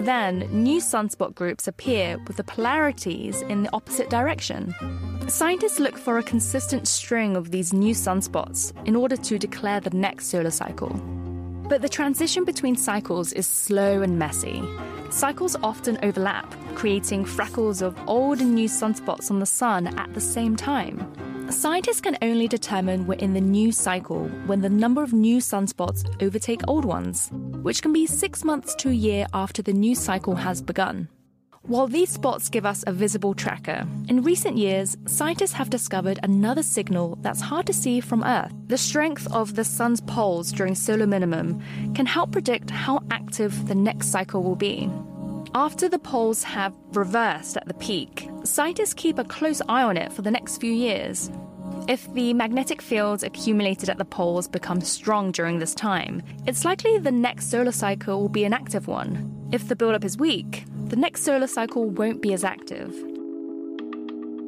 Then, 0.00 0.40
new 0.50 0.80
sunspot 0.80 1.34
groups 1.34 1.66
appear 1.66 2.18
with 2.26 2.36
the 2.36 2.44
polarities 2.44 3.42
in 3.42 3.62
the 3.62 3.70
opposite 3.72 4.10
direction. 4.10 4.74
Scientists 5.28 5.78
look 5.78 5.96
for 5.98 6.18
a 6.18 6.22
consistent 6.22 6.86
string 6.86 7.36
of 7.36 7.50
these 7.50 7.72
new 7.72 7.94
sunspots 7.94 8.72
in 8.86 8.94
order 8.94 9.16
to 9.16 9.38
declare 9.38 9.80
the 9.80 9.90
next 9.90 10.26
solar 10.26 10.50
cycle. 10.50 10.90
But 11.68 11.82
the 11.82 11.88
transition 11.88 12.44
between 12.44 12.76
cycles 12.76 13.32
is 13.32 13.46
slow 13.46 14.02
and 14.02 14.18
messy. 14.18 14.62
Cycles 15.10 15.56
often 15.62 15.98
overlap, 16.02 16.54
creating 16.74 17.24
freckles 17.24 17.82
of 17.82 17.96
old 18.06 18.40
and 18.40 18.54
new 18.54 18.68
sunspots 18.68 19.30
on 19.30 19.38
the 19.38 19.46
sun 19.46 19.86
at 19.98 20.12
the 20.14 20.20
same 20.20 20.56
time. 20.56 21.10
Scientists 21.50 22.00
can 22.00 22.18
only 22.22 22.48
determine 22.48 23.06
we're 23.06 23.14
in 23.14 23.32
the 23.32 23.40
new 23.40 23.70
cycle 23.70 24.26
when 24.46 24.60
the 24.60 24.68
number 24.68 25.02
of 25.02 25.12
new 25.12 25.38
sunspots 25.38 26.04
overtake 26.22 26.60
old 26.66 26.84
ones, 26.84 27.30
which 27.62 27.82
can 27.82 27.92
be 27.92 28.06
six 28.06 28.42
months 28.42 28.74
to 28.74 28.88
a 28.88 28.92
year 28.92 29.26
after 29.32 29.62
the 29.62 29.72
new 29.72 29.94
cycle 29.94 30.34
has 30.34 30.60
begun. 30.60 31.08
While 31.62 31.86
these 31.88 32.10
spots 32.10 32.48
give 32.48 32.66
us 32.66 32.84
a 32.86 32.92
visible 32.92 33.34
tracker, 33.34 33.86
in 34.08 34.22
recent 34.22 34.56
years, 34.56 34.96
scientists 35.06 35.52
have 35.52 35.70
discovered 35.70 36.20
another 36.22 36.62
signal 36.62 37.18
that's 37.22 37.40
hard 37.40 37.66
to 37.66 37.72
see 37.72 38.00
from 38.00 38.22
Earth. 38.22 38.52
The 38.66 38.78
strength 38.78 39.26
of 39.32 39.56
the 39.56 39.64
sun's 39.64 40.00
poles 40.00 40.52
during 40.52 40.74
solar 40.74 41.06
minimum 41.06 41.60
can 41.94 42.06
help 42.06 42.32
predict 42.32 42.70
how 42.70 43.02
active 43.10 43.66
the 43.66 43.74
next 43.74 44.08
cycle 44.08 44.42
will 44.42 44.56
be. 44.56 44.88
After 45.54 45.88
the 45.88 45.98
poles 45.98 46.42
have 46.42 46.74
reversed 46.92 47.56
at 47.56 47.66
the 47.66 47.74
peak, 47.74 48.28
scientists 48.44 48.94
keep 48.94 49.18
a 49.18 49.24
close 49.24 49.62
eye 49.68 49.82
on 49.82 49.96
it 49.96 50.12
for 50.12 50.22
the 50.22 50.30
next 50.30 50.58
few 50.58 50.72
years. 50.72 51.30
If 51.88 52.12
the 52.14 52.34
magnetic 52.34 52.82
fields 52.82 53.22
accumulated 53.22 53.88
at 53.88 53.96
the 53.96 54.04
poles 54.04 54.48
become 54.48 54.80
strong 54.80 55.32
during 55.32 55.58
this 55.58 55.74
time, 55.74 56.22
it's 56.46 56.64
likely 56.64 56.98
the 56.98 57.12
next 57.12 57.50
solar 57.50 57.72
cycle 57.72 58.20
will 58.20 58.28
be 58.28 58.44
an 58.44 58.52
active 58.52 58.86
one. 58.86 59.48
If 59.52 59.68
the 59.68 59.76
buildup 59.76 60.04
is 60.04 60.18
weak, 60.18 60.64
the 60.88 60.96
next 60.96 61.22
solar 61.22 61.46
cycle 61.46 61.88
won't 61.88 62.22
be 62.22 62.32
as 62.32 62.44
active. 62.44 62.94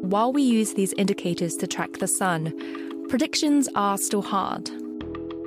While 0.03 0.33
we 0.33 0.43
use 0.43 0.75
these 0.75 0.93
indicators 0.95 1.57
to 1.57 1.67
track 1.67 1.99
the 1.99 2.07
sun, 2.07 2.53
predictions 3.09 3.69
are 3.75 3.99
still 3.99 4.23
hard. 4.23 4.71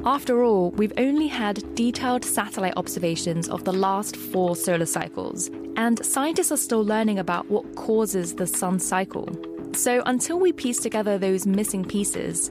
After 0.04 0.42
all, 0.44 0.72
we've 0.72 0.94
only 0.98 1.28
had 1.28 1.76
detailed 1.76 2.26
satellite 2.26 2.74
observations 2.76 3.48
of 3.48 3.66
the 3.66 3.72
last 3.74 4.16
four 4.16 4.56
solar 4.56 4.88
cycles, 4.88 5.52
and 5.76 6.04
scientists 6.04 6.52
are 6.52 6.58
still 6.58 6.84
learning 6.84 7.20
about 7.20 7.52
what 7.52 7.76
causes 7.76 8.34
the 8.34 8.48
sun 8.48 8.80
cycle. 8.80 9.30
So, 9.74 10.02
until 10.08 10.40
we 10.40 10.54
piece 10.54 10.80
together 10.80 11.20
those 11.20 11.46
missing 11.46 11.86
pieces, 11.86 12.50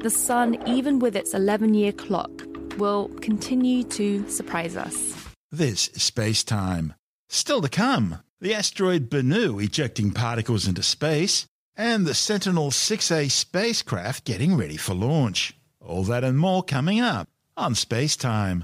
the 0.00 0.10
sun, 0.10 0.58
even 0.66 0.98
with 0.98 1.14
its 1.14 1.34
11 1.34 1.74
year 1.74 1.92
clock, 1.92 2.30
will 2.78 3.08
continue 3.20 3.84
to 3.84 4.28
surprise 4.28 4.76
us. 4.76 5.14
This 5.52 5.88
is 5.88 6.02
Space 6.02 6.42
Time. 6.42 6.94
Still 7.28 7.62
to 7.62 7.68
come, 7.68 8.24
the 8.40 8.54
asteroid 8.54 9.08
Bennu 9.08 9.62
ejecting 9.62 10.10
particles 10.10 10.66
into 10.66 10.82
space, 10.82 11.46
and 11.76 12.06
the 12.06 12.14
Sentinel 12.14 12.72
6A 12.72 13.30
spacecraft 13.30 14.24
getting 14.24 14.56
ready 14.56 14.76
for 14.76 14.94
launch. 14.94 15.57
All 15.88 16.04
that 16.04 16.22
and 16.22 16.38
more 16.38 16.62
coming 16.62 17.00
up 17.00 17.28
on 17.56 17.74
Space 17.74 18.14
Time. 18.14 18.62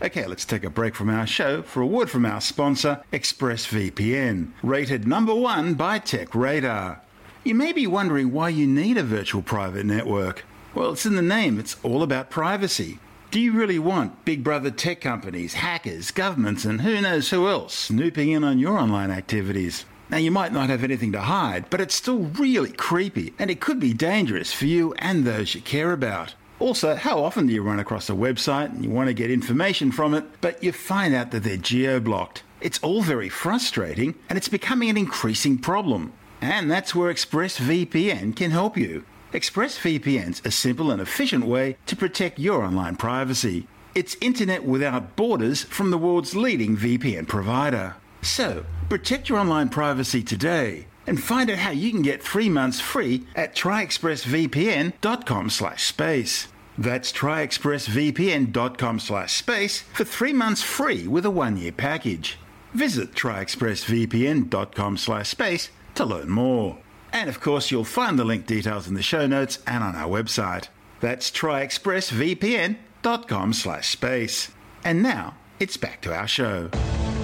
Okay, 0.00 0.26
let's 0.26 0.46
take 0.46 0.64
a 0.64 0.70
break 0.70 0.94
from 0.94 1.10
our 1.10 1.26
show 1.26 1.60
for 1.60 1.82
a 1.82 1.86
word 1.86 2.08
from 2.08 2.24
our 2.24 2.40
sponsor, 2.40 3.02
ExpressVPN, 3.12 4.52
rated 4.62 5.06
number 5.06 5.34
one 5.34 5.74
by 5.74 5.98
TechRadar. 5.98 7.00
You 7.44 7.54
may 7.54 7.72
be 7.72 7.86
wondering 7.86 8.32
why 8.32 8.48
you 8.48 8.66
need 8.66 8.96
a 8.96 9.02
virtual 9.02 9.42
private 9.42 9.84
network. 9.84 10.46
Well, 10.74 10.92
it's 10.92 11.04
in 11.04 11.14
the 11.14 11.22
name, 11.22 11.60
it's 11.60 11.76
all 11.82 12.02
about 12.02 12.30
privacy. 12.30 12.98
Do 13.32 13.40
you 13.40 13.52
really 13.52 13.78
want 13.78 14.26
big 14.26 14.44
brother 14.44 14.70
tech 14.70 15.00
companies, 15.00 15.54
hackers, 15.54 16.10
governments, 16.10 16.66
and 16.66 16.82
who 16.82 17.00
knows 17.00 17.30
who 17.30 17.48
else 17.48 17.74
snooping 17.74 18.30
in 18.30 18.44
on 18.44 18.58
your 18.58 18.76
online 18.76 19.10
activities? 19.10 19.86
Now, 20.10 20.18
you 20.18 20.30
might 20.30 20.52
not 20.52 20.68
have 20.68 20.84
anything 20.84 21.12
to 21.12 21.22
hide, 21.22 21.70
but 21.70 21.80
it's 21.80 21.94
still 21.94 22.18
really 22.18 22.72
creepy, 22.72 23.32
and 23.38 23.50
it 23.50 23.58
could 23.58 23.80
be 23.80 23.94
dangerous 23.94 24.52
for 24.52 24.66
you 24.66 24.92
and 24.98 25.24
those 25.24 25.54
you 25.54 25.62
care 25.62 25.94
about. 25.94 26.34
Also, 26.58 26.94
how 26.94 27.24
often 27.24 27.46
do 27.46 27.54
you 27.54 27.62
run 27.62 27.80
across 27.80 28.10
a 28.10 28.12
website 28.12 28.66
and 28.66 28.84
you 28.84 28.90
want 28.90 29.06
to 29.06 29.14
get 29.14 29.30
information 29.30 29.90
from 29.92 30.12
it, 30.12 30.26
but 30.42 30.62
you 30.62 30.70
find 30.70 31.14
out 31.14 31.30
that 31.30 31.42
they're 31.42 31.56
geo 31.56 32.00
blocked? 32.00 32.42
It's 32.60 32.80
all 32.80 33.00
very 33.00 33.30
frustrating 33.30 34.14
and 34.28 34.36
it's 34.36 34.50
becoming 34.50 34.90
an 34.90 34.98
increasing 34.98 35.56
problem. 35.56 36.12
And 36.42 36.70
that's 36.70 36.94
where 36.94 37.10
ExpressVPN 37.10 38.36
can 38.36 38.50
help 38.50 38.76
you. 38.76 39.06
ExpressVPN's 39.32 40.42
a 40.44 40.50
simple 40.50 40.90
and 40.90 41.00
efficient 41.00 41.46
way 41.46 41.76
to 41.86 41.96
protect 41.96 42.38
your 42.38 42.62
online 42.62 42.96
privacy. 42.96 43.66
It's 43.94 44.16
internet 44.20 44.64
without 44.64 45.16
borders 45.16 45.62
from 45.62 45.90
the 45.90 45.98
world's 45.98 46.36
leading 46.36 46.76
VPN 46.76 47.26
provider. 47.26 47.96
So, 48.20 48.64
protect 48.88 49.28
your 49.28 49.38
online 49.38 49.70
privacy 49.70 50.22
today 50.22 50.86
and 51.06 51.22
find 51.22 51.50
out 51.50 51.58
how 51.58 51.70
you 51.70 51.90
can 51.90 52.02
get 52.02 52.22
3 52.22 52.48
months 52.48 52.80
free 52.80 53.26
at 53.34 53.56
tryexpressvpn.com/space. 53.56 56.48
That's 56.78 57.12
tryexpressvpn.com 57.12 59.00
slash 59.00 59.34
space 59.34 59.82
for 59.92 60.04
three 60.04 60.32
months 60.32 60.62
free 60.62 61.06
with 61.06 61.26
a 61.26 61.30
one-year 61.30 61.72
package. 61.72 62.38
Visit 62.72 63.14
tryexpressvpn.com 63.14 64.96
slash 64.96 65.28
space 65.28 65.68
to 65.94 66.04
learn 66.04 66.30
more. 66.30 66.78
And 67.12 67.28
of 67.28 67.40
course, 67.40 67.70
you'll 67.70 67.84
find 67.84 68.18
the 68.18 68.24
link 68.24 68.46
details 68.46 68.88
in 68.88 68.94
the 68.94 69.02
show 69.02 69.26
notes 69.26 69.58
and 69.66 69.84
on 69.84 69.94
our 69.94 70.08
website. 70.08 70.68
That's 71.00 71.30
tryexpressvpn.com 71.30 73.52
slash 73.52 73.90
space. 73.90 74.50
And 74.84 75.02
now, 75.02 75.36
it's 75.60 75.76
back 75.76 76.00
to 76.02 76.14
our 76.14 76.26
show. 76.26 76.70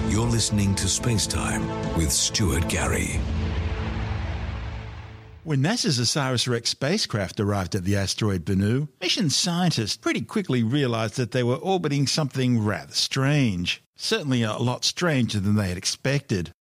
You're 0.09 0.25
listening 0.25 0.75
to 0.75 0.87
Space 0.87 1.27
Time 1.27 1.67
with 1.97 2.11
Stuart 2.11 2.69
Gary. 2.69 3.19
When 5.43 5.63
NASA's 5.63 5.99
OSIRIS-REx 5.99 6.69
spacecraft 6.69 7.39
arrived 7.39 7.73
at 7.73 7.83
the 7.83 7.95
asteroid 7.95 8.45
Bennu, 8.45 8.87
mission 9.01 9.29
scientists 9.29 9.97
pretty 9.97 10.21
quickly 10.21 10.61
realized 10.61 11.17
that 11.17 11.31
they 11.31 11.43
were 11.43 11.55
orbiting 11.55 12.05
something 12.05 12.63
rather 12.63 12.93
strange. 12.93 13.81
Certainly 13.95 14.43
a 14.43 14.57
lot 14.57 14.85
stranger 14.85 15.39
than 15.39 15.55
they 15.55 15.69
had 15.69 15.77
expected. 15.77 16.51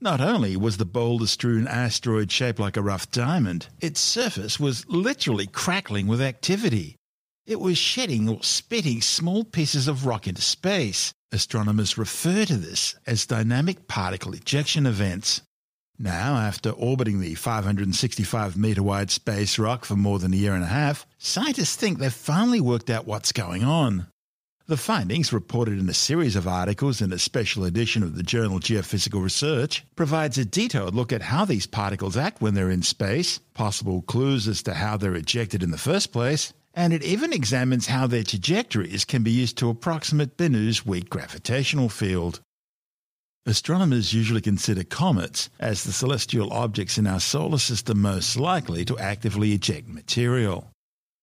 Not 0.00 0.20
only 0.20 0.56
was 0.56 0.76
the 0.76 0.84
boulder-strewn 0.84 1.66
asteroid 1.66 2.30
shaped 2.30 2.58
like 2.58 2.76
a 2.76 2.82
rough 2.82 3.10
diamond, 3.10 3.68
its 3.80 3.98
surface 3.98 4.60
was 4.60 4.86
literally 4.88 5.46
crackling 5.46 6.06
with 6.06 6.20
activity. 6.20 6.96
It 7.46 7.60
was 7.60 7.78
shedding 7.78 8.28
or 8.28 8.42
spitting 8.42 9.00
small 9.00 9.42
pieces 9.42 9.88
of 9.88 10.04
rock 10.04 10.26
into 10.26 10.42
space. 10.42 11.14
Astronomers 11.32 11.96
refer 11.96 12.44
to 12.44 12.56
this 12.56 12.94
as 13.06 13.24
dynamic 13.24 13.88
particle 13.88 14.34
ejection 14.34 14.84
events. 14.84 15.40
Now, 15.98 16.36
after 16.36 16.70
orbiting 16.70 17.20
the 17.20 17.34
565 17.34 18.54
metre 18.54 18.82
wide 18.82 19.10
space 19.10 19.58
rock 19.58 19.86
for 19.86 19.96
more 19.96 20.18
than 20.18 20.34
a 20.34 20.36
year 20.36 20.54
and 20.54 20.64
a 20.64 20.66
half, 20.66 21.06
scientists 21.16 21.74
think 21.74 21.98
they've 21.98 22.12
finally 22.12 22.60
worked 22.60 22.90
out 22.90 23.06
what's 23.06 23.32
going 23.32 23.64
on. 23.64 24.08
The 24.68 24.76
findings, 24.76 25.32
reported 25.32 25.78
in 25.78 25.88
a 25.88 25.94
series 25.94 26.34
of 26.34 26.48
articles 26.48 27.00
in 27.00 27.12
a 27.12 27.20
special 27.20 27.64
edition 27.64 28.02
of 28.02 28.16
the 28.16 28.24
journal 28.24 28.58
Geophysical 28.58 29.22
Research, 29.22 29.84
provides 29.94 30.38
a 30.38 30.44
detailed 30.44 30.92
look 30.92 31.12
at 31.12 31.22
how 31.22 31.44
these 31.44 31.68
particles 31.68 32.16
act 32.16 32.42
when 32.42 32.54
they're 32.54 32.68
in 32.68 32.82
space, 32.82 33.38
possible 33.54 34.02
clues 34.02 34.48
as 34.48 34.64
to 34.64 34.74
how 34.74 34.96
they're 34.96 35.14
ejected 35.14 35.62
in 35.62 35.70
the 35.70 35.78
first 35.78 36.10
place, 36.10 36.52
and 36.74 36.92
it 36.92 37.04
even 37.04 37.32
examines 37.32 37.86
how 37.86 38.08
their 38.08 38.24
trajectories 38.24 39.04
can 39.04 39.22
be 39.22 39.30
used 39.30 39.56
to 39.58 39.70
approximate 39.70 40.36
Bennu's 40.36 40.84
weak 40.84 41.08
gravitational 41.08 41.88
field. 41.88 42.40
Astronomers 43.46 44.12
usually 44.12 44.40
consider 44.40 44.82
comets 44.82 45.48
as 45.60 45.84
the 45.84 45.92
celestial 45.92 46.52
objects 46.52 46.98
in 46.98 47.06
our 47.06 47.20
solar 47.20 47.58
system 47.58 48.02
most 48.02 48.36
likely 48.36 48.84
to 48.84 48.98
actively 48.98 49.52
eject 49.52 49.86
material. 49.86 50.72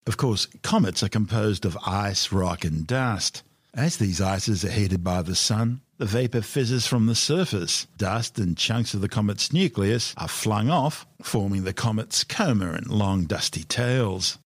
Of 0.06 0.18
course, 0.18 0.48
comets 0.62 1.02
are 1.02 1.10
composed 1.10 1.66
of 1.66 1.78
ice, 1.86 2.32
rock, 2.32 2.66
and 2.66 2.86
dust. 2.86 3.44
As 3.74 3.98
these 3.98 4.22
ices 4.22 4.64
are 4.66 4.72
heated 4.72 5.04
by 5.04 5.22
the 5.22 5.36
sun, 5.36 5.82
the 5.98 6.06
vapour 6.06 6.42
fizzes 6.42 6.86
from 6.86 7.06
the 7.06 7.16
surface. 7.16 7.88
Dust 7.98 8.38
and 8.38 8.58
chunks 8.58 8.94
of 8.94 9.02
the 9.02 9.10
comet's 9.10 9.54
nucleus 9.54 10.14
are 10.18 10.28
flung 10.28 10.70
off, 10.70 11.08
forming 11.22 11.64
the 11.64 11.74
comet's 11.74 12.24
coma 12.24 12.74
and 12.74 12.88
long 12.88 13.26
dusty 13.26 13.64
tails. 13.64 14.38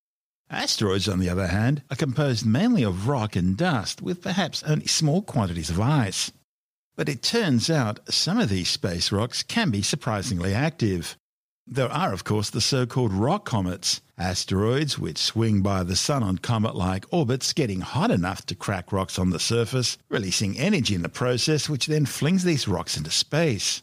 Asteroids, 0.50 1.10
on 1.10 1.20
the 1.20 1.30
other 1.30 1.48
hand, 1.48 1.82
are 1.90 1.98
composed 1.98 2.46
mainly 2.46 2.84
of 2.84 3.08
rock 3.08 3.36
and 3.36 3.58
dust, 3.58 4.02
with 4.02 4.22
perhaps 4.22 4.64
only 4.64 4.88
small 4.88 5.22
quantities 5.22 5.70
of 5.70 5.80
ice. 5.80 6.32
But 6.96 7.10
it 7.10 7.22
turns 7.22 7.70
out 7.70 8.00
some 8.14 8.40
of 8.40 8.50
these 8.50 8.70
space 8.70 9.12
rocks 9.12 9.44
can 9.44 9.72
be 9.72 9.82
surprisingly 9.82 10.54
active. 10.54 11.18
There 11.70 11.92
are, 11.92 12.14
of 12.14 12.24
course, 12.24 12.50
the 12.50 12.62
so 12.62 12.86
called 12.86 13.12
rock 13.12 13.44
comets, 13.44 14.00
asteroids 14.18 14.98
which 14.98 15.18
swing 15.18 15.62
by 15.62 15.84
the 15.84 15.98
Sun 15.98 16.24
on 16.24 16.38
comet 16.38 16.76
like 16.76 17.06
orbits, 17.12 17.52
getting 17.52 17.82
hot 17.82 18.10
enough 18.10 18.46
to 18.46 18.56
crack 18.56 18.94
rocks 18.94 19.20
on 19.20 19.32
the 19.32 19.40
surface, 19.40 19.98
releasing 20.10 20.58
energy 20.58 20.96
in 20.96 21.02
the 21.02 21.10
process, 21.10 21.68
which 21.68 21.88
then 21.88 22.06
flings 22.06 22.46
these 22.46 22.70
rocks 22.70 22.96
into 22.96 23.12
space. 23.12 23.82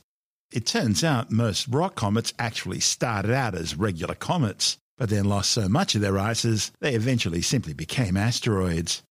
It 0.51 0.65
turns 0.65 1.05
out 1.05 1.31
most 1.31 1.69
rock 1.69 1.95
comets 1.95 2.33
actually 2.39 2.81
started 2.81 3.33
out 3.33 3.55
as 3.55 3.77
regular 3.77 4.15
comets, 4.15 4.79
but 4.97 5.11
then 5.11 5.27
lost 5.27 5.51
so 5.51 5.69
much 5.69 5.95
of 5.95 6.01
their 6.01 6.19
ices 6.19 6.73
they 6.81 6.95
eventually 6.95 7.43
simply 7.43 7.75
became 7.75 8.17
asteroids. 8.17 9.03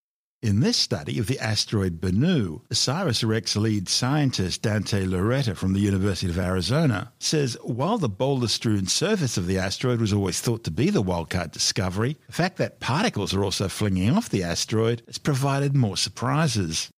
In 0.43 0.59
this 0.59 0.75
study 0.75 1.19
of 1.19 1.27
the 1.27 1.39
asteroid 1.39 2.01
Bennu, 2.01 2.63
OSIRIS-REx 2.69 3.55
lead 3.55 3.88
scientist 3.88 4.62
Dante 4.62 5.05
Lauretta 5.05 5.55
from 5.55 5.71
the 5.71 5.79
University 5.79 6.29
of 6.29 6.38
Arizona 6.38 7.13
says 7.17 7.57
while 7.63 7.97
the 7.97 8.09
boulder-strewn 8.09 8.88
surface 8.88 9.38
of 9.38 9.47
the 9.47 9.57
asteroid 9.57 10.01
was 10.01 10.12
always 10.12 10.41
thought 10.41 10.65
to 10.65 10.69
be 10.69 10.89
the 10.89 11.01
wildcard 11.01 11.53
discovery, 11.53 12.17
the 12.27 12.33
fact 12.33 12.57
that 12.57 12.81
particles 12.81 13.33
are 13.33 13.41
also 13.45 13.69
flinging 13.69 14.09
off 14.09 14.27
the 14.27 14.43
asteroid 14.43 15.01
has 15.07 15.17
provided 15.17 15.77
more 15.77 15.95
surprises. 15.95 16.89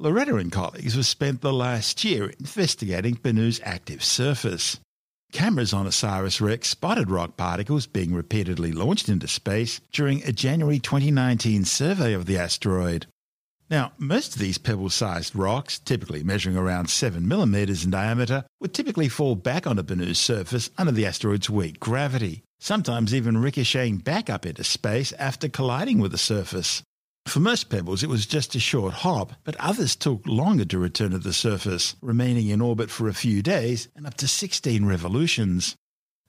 Lauretta 0.00 0.40
and 0.40 0.50
colleagues 0.50 0.94
have 0.94 1.06
spent 1.06 1.40
the 1.40 1.52
last 1.52 2.02
year 2.02 2.30
investigating 2.40 3.14
Bennu's 3.14 3.60
active 3.62 4.02
surface. 4.02 4.80
Cameras 5.32 5.74
on 5.74 5.86
OSIRIS-REx 5.86 6.66
spotted 6.68 7.10
rock 7.10 7.36
particles 7.36 7.86
being 7.86 8.14
repeatedly 8.14 8.72
launched 8.72 9.10
into 9.10 9.28
space 9.28 9.80
during 9.92 10.22
a 10.22 10.32
January 10.32 10.78
2019 10.78 11.64
survey 11.64 12.14
of 12.14 12.24
the 12.24 12.38
asteroid. 12.38 13.06
Now, 13.70 13.92
most 13.98 14.34
of 14.34 14.40
these 14.40 14.56
pebble 14.56 14.88
sized 14.88 15.36
rocks, 15.36 15.78
typically 15.78 16.22
measuring 16.22 16.56
around 16.56 16.88
7 16.88 17.28
millimeters 17.28 17.84
in 17.84 17.90
diameter, 17.90 18.46
would 18.60 18.72
typically 18.72 19.10
fall 19.10 19.34
back 19.34 19.66
onto 19.66 19.82
Bennu's 19.82 20.18
surface 20.18 20.70
under 20.78 20.92
the 20.92 21.04
asteroid's 21.04 21.50
weak 21.50 21.78
gravity, 21.78 22.42
sometimes 22.58 23.14
even 23.14 23.36
ricocheting 23.36 23.98
back 23.98 24.30
up 24.30 24.46
into 24.46 24.64
space 24.64 25.12
after 25.12 25.50
colliding 25.50 25.98
with 25.98 26.12
the 26.12 26.18
surface. 26.18 26.82
For 27.28 27.40
most 27.40 27.68
pebbles, 27.68 28.02
it 28.02 28.08
was 28.08 28.24
just 28.24 28.54
a 28.54 28.58
short 28.58 28.94
hop, 28.94 29.34
but 29.44 29.54
others 29.56 29.94
took 29.94 30.26
longer 30.26 30.64
to 30.64 30.78
return 30.78 31.10
to 31.10 31.18
the 31.18 31.34
surface, 31.34 31.94
remaining 32.00 32.48
in 32.48 32.62
orbit 32.62 32.90
for 32.90 33.06
a 33.06 33.12
few 33.12 33.42
days 33.42 33.88
and 33.94 34.06
up 34.06 34.14
to 34.14 34.26
16 34.26 34.86
revolutions. 34.86 35.76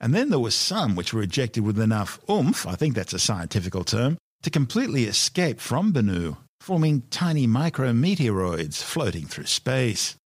And 0.02 0.14
then 0.14 0.30
there 0.30 0.40
were 0.40 0.52
some 0.52 0.98
which 0.98 1.14
were 1.14 1.22
ejected 1.22 1.64
with 1.64 1.80
enough 1.80 2.20
oomph, 2.30 2.68
I 2.68 2.76
think 2.76 2.96
that's 2.96 3.14
a 3.14 3.20
scientific 3.20 3.74
term, 3.86 4.18
to 4.44 4.50
completely 4.50 5.06
escape 5.06 5.62
from 5.62 5.94
Bennu, 5.94 6.36
forming 6.60 7.04
tiny 7.10 7.48
micrometeoroids 7.48 8.84
floating 8.84 9.26
through 9.26 9.46
space. 9.46 10.18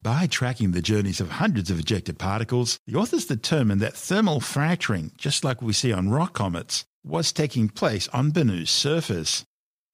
By 0.00 0.26
tracking 0.26 0.72
the 0.72 0.80
journeys 0.80 1.20
of 1.20 1.32
hundreds 1.32 1.70
of 1.70 1.78
ejected 1.78 2.18
particles, 2.18 2.78
the 2.86 2.98
authors 2.98 3.26
determined 3.26 3.82
that 3.82 3.94
thermal 3.94 4.40
fracturing, 4.40 5.12
just 5.18 5.44
like 5.44 5.60
we 5.60 5.74
see 5.74 5.92
on 5.92 6.08
rock 6.08 6.32
comets, 6.32 6.86
was 7.04 7.32
taking 7.32 7.68
place 7.68 8.08
on 8.08 8.32
Bennu's 8.32 8.70
surface. 8.70 9.44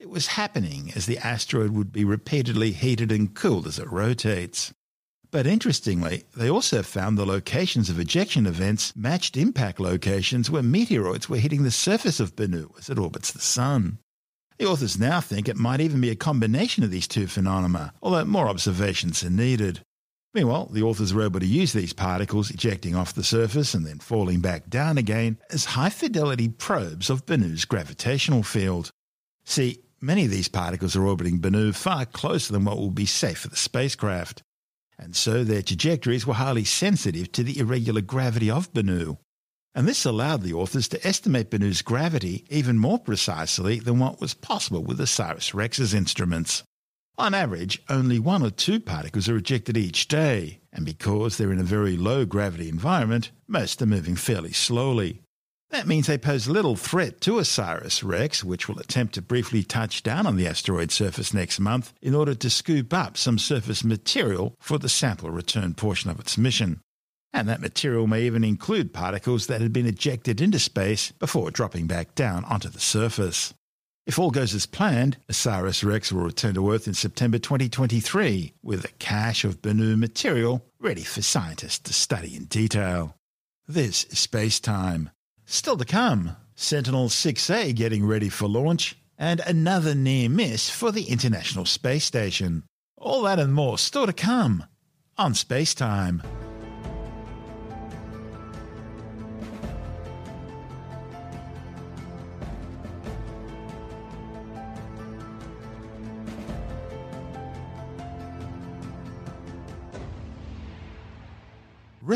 It 0.00 0.09
was 0.09 0.28
happening 0.28 0.93
as 0.95 1.07
the 1.07 1.19
asteroid 1.19 1.71
would 1.71 1.90
be 1.90 2.05
repeatedly 2.05 2.71
heated 2.71 3.11
and 3.11 3.35
cooled 3.35 3.67
as 3.67 3.81
it 3.81 3.90
rotates. 3.90 4.73
But 5.33 5.45
interestingly, 5.45 6.23
they 6.37 6.49
also 6.49 6.85
found 6.85 7.19
the 7.19 7.26
locations 7.26 7.90
of 7.90 7.99
ejection 7.99 8.47
events 8.47 8.95
matched 8.95 9.37
impact 9.37 9.81
locations 9.81 10.50
where 10.50 10.62
meteoroids 10.62 11.28
were 11.28 11.38
hitting 11.38 11.64
the 11.64 11.73
surface 11.73 12.21
of 12.21 12.37
Bennu 12.37 12.78
as 12.78 12.88
it 12.88 12.99
orbits 12.99 13.33
the 13.33 13.40
Sun. 13.40 13.99
The 14.59 14.67
authors 14.67 15.00
now 15.00 15.21
think 15.21 15.49
it 15.49 15.57
might 15.57 15.81
even 15.81 16.00
be 16.00 16.11
a 16.11 16.17
combination 16.17 16.85
of 16.85 16.93
these 16.93 17.09
two 17.09 17.26
phenomena, 17.26 17.93
although 18.00 18.25
more 18.25 18.49
observations 18.49 19.25
are 19.25 19.30
needed. 19.30 19.80
Meanwhile, 20.32 20.67
the 20.73 20.82
authors 20.82 21.13
were 21.13 21.25
able 21.25 21.41
to 21.41 21.47
use 21.47 21.73
these 21.73 21.93
particles 21.93 22.52
ejecting 22.52 22.95
off 22.95 23.15
the 23.15 23.25
surface 23.25 23.75
and 23.75 23.84
then 23.84 23.99
falling 23.99 24.41
back 24.41 24.71
down 24.71 24.97
again 24.97 25.39
as 25.50 25.65
high 25.65 25.91
fidelity 25.91 26.49
probes 26.49 27.11
of 27.11 27.26
Bennu's 27.26 27.65
gravitational 27.65 28.45
field. 28.45 28.93
See, 29.45 29.82
Many 30.00 30.26
of 30.26 30.30
these 30.30 30.49
particles 30.49 30.95
are 30.95 31.04
orbiting 31.04 31.41
Bennu 31.41 31.75
far 31.75 32.06
closer 32.06 32.52
than 32.52 32.65
what 32.65 32.76
will 32.76 32.91
be 32.91 33.06
safe 33.06 33.39
for 33.39 33.49
the 33.49 33.56
spacecraft, 33.56 34.43
and 34.97 35.17
so 35.17 35.43
their 35.43 35.63
trajectories 35.63 36.26
were 36.26 36.34
highly 36.34 36.65
sensitive 36.65 37.32
to 37.32 37.43
the 37.43 37.58
irregular 37.58 38.00
gravity 38.00 38.49
of 38.50 38.73
Bennu. 38.73 39.19
And 39.75 39.87
this 39.87 40.04
allowed 40.04 40.43
the 40.43 40.54
authors 40.54 40.89
to 40.89 41.06
estimate 41.06 41.50
Bennu's 41.50 41.82
gravity 41.82 42.45
even 42.49 42.78
more 42.78 42.99
precisely 42.99 43.80
than 43.80 43.99
what 43.99 44.21
was 44.21 44.34
possible 44.34 44.82
with 44.84 44.99
the 44.99 45.04
OSIRIS-REx's 45.04 45.95
instruments. 45.95 46.63
On 47.17 47.34
average, 47.34 47.82
only 47.89 48.21
one 48.21 48.45
or 48.45 48.50
two 48.50 48.78
particles 48.78 49.28
are 49.28 49.37
ejected 49.37 49.76
each 49.76 50.06
day, 50.06 50.61
and 50.73 50.84
because 50.84 51.37
they're 51.37 51.52
in 51.52 51.58
a 51.58 51.65
very 51.65 51.97
low 51.97 52.25
gravity 52.25 52.69
environment, 52.69 53.32
most 53.49 53.82
are 53.82 53.87
moving 53.87 54.15
fairly 54.15 54.52
slowly. 54.52 55.23
That 55.71 55.87
means 55.87 56.07
they 56.07 56.17
pose 56.17 56.49
little 56.49 56.76
threat 56.76 57.21
to 57.23 57.39
OSIRIS-REx, 57.39 58.43
which 58.43 58.69
will 58.69 58.78
attempt 58.78 59.15
to 59.15 59.23
briefly 59.23 59.63
touch 59.63 60.02
down 60.02 60.26
on 60.26 60.37
the 60.37 60.47
asteroid 60.47 60.91
surface 60.91 61.35
next 61.35 61.61
month 61.61 61.93
in 62.00 62.15
order 62.15 62.35
to 62.35 62.49
scoop 62.50 62.95
up 62.95 63.19
some 63.19 63.39
surface 63.39 63.85
material 63.85 64.57
for 64.61 64.78
the 64.78 64.89
sample 64.89 65.31
return 65.31 65.75
portion 65.75 66.11
of 66.11 66.19
its 66.19 66.39
mission. 66.39 66.81
And 67.35 67.49
that 67.49 67.61
material 67.61 68.07
may 68.07 68.23
even 68.23 68.45
include 68.45 68.95
particles 68.95 69.47
that 69.47 69.61
had 69.61 69.73
been 69.73 69.87
ejected 69.87 70.41
into 70.41 70.59
space 70.59 71.13
before 71.13 71.50
dropping 71.50 71.87
back 71.87 72.15
down 72.15 72.47
onto 72.47 72.71
the 72.71 72.81
surface. 72.81 73.52
If 74.07 74.19
all 74.19 74.31
goes 74.31 74.54
as 74.54 74.65
planned, 74.65 75.19
OSIRIS-REx 75.28 76.11
will 76.11 76.23
return 76.23 76.54
to 76.54 76.73
Earth 76.73 76.89
in 76.89 76.95
September 76.95 77.39
2023 77.39 78.54
with 78.63 78.87
a 78.87 78.93
cache 78.99 79.45
of 79.45 79.61
Bennu 79.61 79.99
material 79.99 80.65
ready 80.81 81.04
for 81.04 81.21
scientists 81.21 81.81
to 81.81 81.93
study 81.93 82.35
in 82.35 82.47
detail. 82.47 83.15
This 83.67 84.04
is 84.04 84.19
Space 84.19 84.61
Time. 84.61 85.11
Still 85.50 85.78
to 85.78 85.87
come, 85.87 86.37
Sentinel 86.56 87.08
6A 87.08 87.75
getting 87.75 88.04
ready 88.04 88.28
for 88.28 88.47
launch, 88.47 88.99
and 89.17 89.41
another 89.41 89.95
near 89.95 90.28
miss 90.28 90.69
for 90.69 90.93
the 90.93 91.04
International 91.04 91.65
Space 91.65 92.04
Station. 92.04 92.65
All 92.99 93.23
that 93.23 93.39
and 93.39 93.54
more 93.54 93.78
still 93.78 94.04
to 94.04 94.13
come 94.13 94.65
on 95.17 95.32
Space 95.32 95.73
Time. 95.73 96.23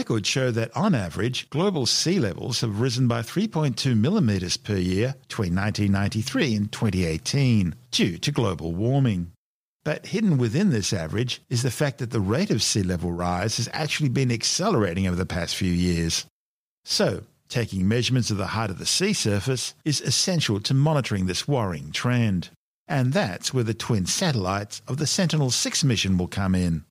Records 0.03 0.29
show 0.29 0.51
that 0.51 0.77
on 0.77 0.97
average, 0.97 1.49
global 1.49 1.87
sea 1.87 2.19
levels 2.19 2.61
have 2.63 2.81
risen 2.81 3.07
by 3.07 3.23
3.2 3.23 3.97
millimetres 3.97 4.57
per 4.57 4.75
year 4.75 5.15
between 5.29 5.55
1993 5.55 6.57
and 6.57 6.73
2018 6.73 7.77
due 7.93 8.19
to 8.19 8.33
global 8.33 8.75
warming. 8.75 9.31
But 9.85 10.07
hidden 10.07 10.39
within 10.39 10.71
this 10.71 10.93
average 10.93 11.41
is 11.49 11.63
the 11.63 11.71
fact 11.71 11.99
that 11.99 12.11
the 12.11 12.19
rate 12.19 12.51
of 12.51 12.65
sea 12.65 12.83
level 12.83 13.13
rise 13.13 13.59
has 13.59 13.69
actually 13.73 14.09
been 14.09 14.33
accelerating 14.33 15.07
over 15.07 15.15
the 15.15 15.25
past 15.25 15.55
few 15.55 15.71
years. 15.71 16.27
So, 16.85 17.23
taking 17.49 17.87
measurements 17.87 18.33
of 18.33 18.39
the 18.39 18.49
height 18.59 18.71
of 18.71 18.81
the 18.81 18.87
sea 18.87 19.13
surface 19.13 19.73
is 19.85 20.01
essential 20.01 20.59
to 20.63 20.75
monitoring 20.75 21.27
this 21.27 21.47
worrying 21.47 21.93
trend. 21.93 22.51
And 22.89 23.13
that's 23.13 23.55
where 23.55 23.63
the 23.63 23.73
twin 23.73 24.07
satellites 24.07 24.83
of 24.89 24.97
the 24.97 25.07
Sentinel 25.07 25.53
6 25.53 25.85
mission 25.85 26.19
will 26.19 26.27
come 26.27 26.57
in. 26.57 26.87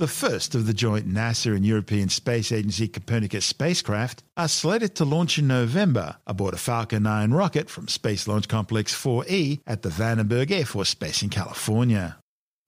The 0.00 0.08
first 0.08 0.54
of 0.54 0.66
the 0.66 0.72
joint 0.72 1.06
NASA 1.06 1.54
and 1.54 1.62
European 1.62 2.08
Space 2.08 2.52
Agency 2.52 2.88
Copernicus 2.88 3.44
spacecraft 3.44 4.22
are 4.34 4.48
slated 4.48 4.94
to 4.94 5.04
launch 5.04 5.38
in 5.38 5.46
November 5.46 6.16
aboard 6.26 6.54
a 6.54 6.56
Falcon 6.56 7.02
9 7.02 7.32
rocket 7.32 7.68
from 7.68 7.86
Space 7.86 8.26
Launch 8.26 8.48
Complex 8.48 8.94
4E 8.94 9.60
at 9.66 9.82
the 9.82 9.90
Vandenberg 9.90 10.50
Air 10.52 10.64
Force 10.64 10.94
Base 10.94 11.22
in 11.22 11.28
California 11.28 12.16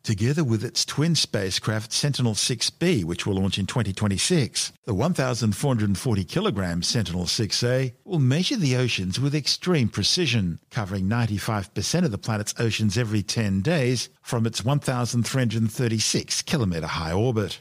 together 0.03 0.45
with 0.45 0.65
its 0.65 0.85
twin 0.85 1.15
spacecraft 1.15 1.93
Sentinel 1.93 2.35
6B, 2.35 3.05
which 3.05 3.27
will 3.27 3.35
launch 3.35 3.59
in 3.59 3.67
2026. 3.67 4.73
The 4.85 4.95
1,440 4.95 6.25
kilogram 6.25 6.83
Sentinel 6.83 7.25
6A 7.25 7.95
will 8.05 8.19
measure 8.19 8.57
the 8.57 8.77
oceans 8.77 9.21
with 9.21 9.35
extreme 9.35 9.89
precision, 9.89 10.59
covering 10.71 11.09
95% 11.09 12.05
of 12.05 12.11
the 12.11 12.19
planet's 12.19 12.55
oceans 12.59 12.99
every 12.99 13.23
10 13.23 13.61
days 13.61 14.09
from 14.23 14.47
its 14.47 14.65
1,336 14.65 16.43
kilometer 16.43 16.87
high 16.87 17.13
orbit. 17.13 17.61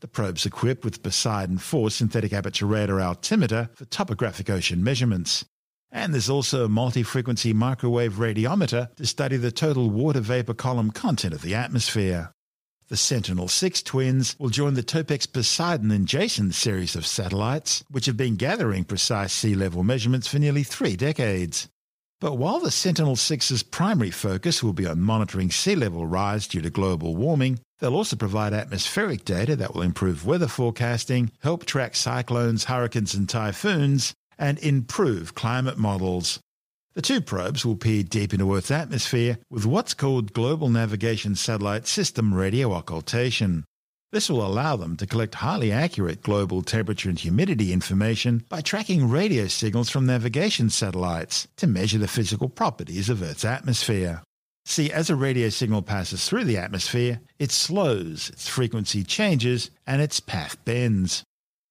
The 0.00 0.08
probe's 0.08 0.44
equipped 0.44 0.84
with 0.84 1.02
Poseidon 1.02 1.58
4 1.58 1.90
synthetic 1.90 2.32
aperture 2.32 2.66
radar 2.66 3.00
altimeter 3.00 3.70
for 3.74 3.84
topographic 3.84 4.50
ocean 4.50 4.82
measurements 4.82 5.44
And 5.94 6.14
there's 6.14 6.30
also 6.30 6.64
a 6.64 6.70
multi 6.70 7.02
frequency 7.02 7.52
microwave 7.52 8.14
radiometer 8.14 8.94
to 8.96 9.06
study 9.06 9.36
the 9.36 9.52
total 9.52 9.90
water 9.90 10.20
vapor 10.20 10.54
column 10.54 10.90
content 10.90 11.34
of 11.34 11.42
the 11.42 11.54
atmosphere. 11.54 12.32
The 12.88 12.96
Sentinel 12.96 13.48
6 13.48 13.82
twins 13.82 14.34
will 14.38 14.48
join 14.48 14.72
the 14.72 14.82
Topex 14.82 15.30
Poseidon 15.30 15.90
and 15.90 16.08
Jason 16.08 16.50
series 16.52 16.96
of 16.96 17.06
satellites, 17.06 17.84
which 17.90 18.06
have 18.06 18.16
been 18.16 18.36
gathering 18.36 18.84
precise 18.84 19.34
sea 19.34 19.54
level 19.54 19.82
measurements 19.82 20.26
for 20.26 20.38
nearly 20.38 20.62
three 20.62 20.96
decades. 20.96 21.68
But 22.20 22.38
while 22.38 22.60
the 22.60 22.70
Sentinel 22.70 23.16
6's 23.16 23.62
primary 23.62 24.10
focus 24.10 24.62
will 24.62 24.72
be 24.72 24.86
on 24.86 25.00
monitoring 25.00 25.50
sea 25.50 25.74
level 25.74 26.06
rise 26.06 26.46
due 26.46 26.62
to 26.62 26.70
global 26.70 27.16
warming, 27.16 27.60
they'll 27.80 27.96
also 27.96 28.16
provide 28.16 28.54
atmospheric 28.54 29.24
data 29.24 29.56
that 29.56 29.74
will 29.74 29.82
improve 29.82 30.24
weather 30.24 30.48
forecasting, 30.48 31.32
help 31.40 31.66
track 31.66 31.96
cyclones, 31.96 32.64
hurricanes, 32.64 33.14
and 33.14 33.28
typhoons, 33.28 34.14
and 34.42 34.58
improve 34.58 35.36
climate 35.36 35.78
models. 35.78 36.40
The 36.94 37.00
two 37.00 37.20
probes 37.20 37.64
will 37.64 37.76
peer 37.76 38.02
deep 38.02 38.34
into 38.34 38.52
Earth's 38.52 38.72
atmosphere 38.72 39.38
with 39.48 39.64
what's 39.64 39.94
called 39.94 40.32
Global 40.32 40.68
Navigation 40.68 41.36
Satellite 41.36 41.86
System 41.86 42.34
radio 42.34 42.72
occultation. 42.72 43.64
This 44.10 44.28
will 44.28 44.44
allow 44.44 44.74
them 44.74 44.96
to 44.96 45.06
collect 45.06 45.36
highly 45.36 45.70
accurate 45.70 46.22
global 46.22 46.60
temperature 46.60 47.08
and 47.08 47.18
humidity 47.18 47.72
information 47.72 48.44
by 48.48 48.60
tracking 48.60 49.08
radio 49.08 49.46
signals 49.46 49.88
from 49.88 50.06
navigation 50.06 50.68
satellites 50.70 51.46
to 51.56 51.68
measure 51.68 51.98
the 51.98 52.08
physical 52.08 52.48
properties 52.48 53.08
of 53.08 53.22
Earth's 53.22 53.44
atmosphere. 53.44 54.22
See, 54.66 54.92
as 54.92 55.08
a 55.08 55.16
radio 55.16 55.50
signal 55.50 55.82
passes 55.82 56.28
through 56.28 56.44
the 56.44 56.58
atmosphere, 56.58 57.20
it 57.38 57.52
slows, 57.52 58.28
its 58.30 58.48
frequency 58.48 59.04
changes, 59.04 59.70
and 59.86 60.02
its 60.02 60.18
path 60.18 60.62
bends. 60.64 61.22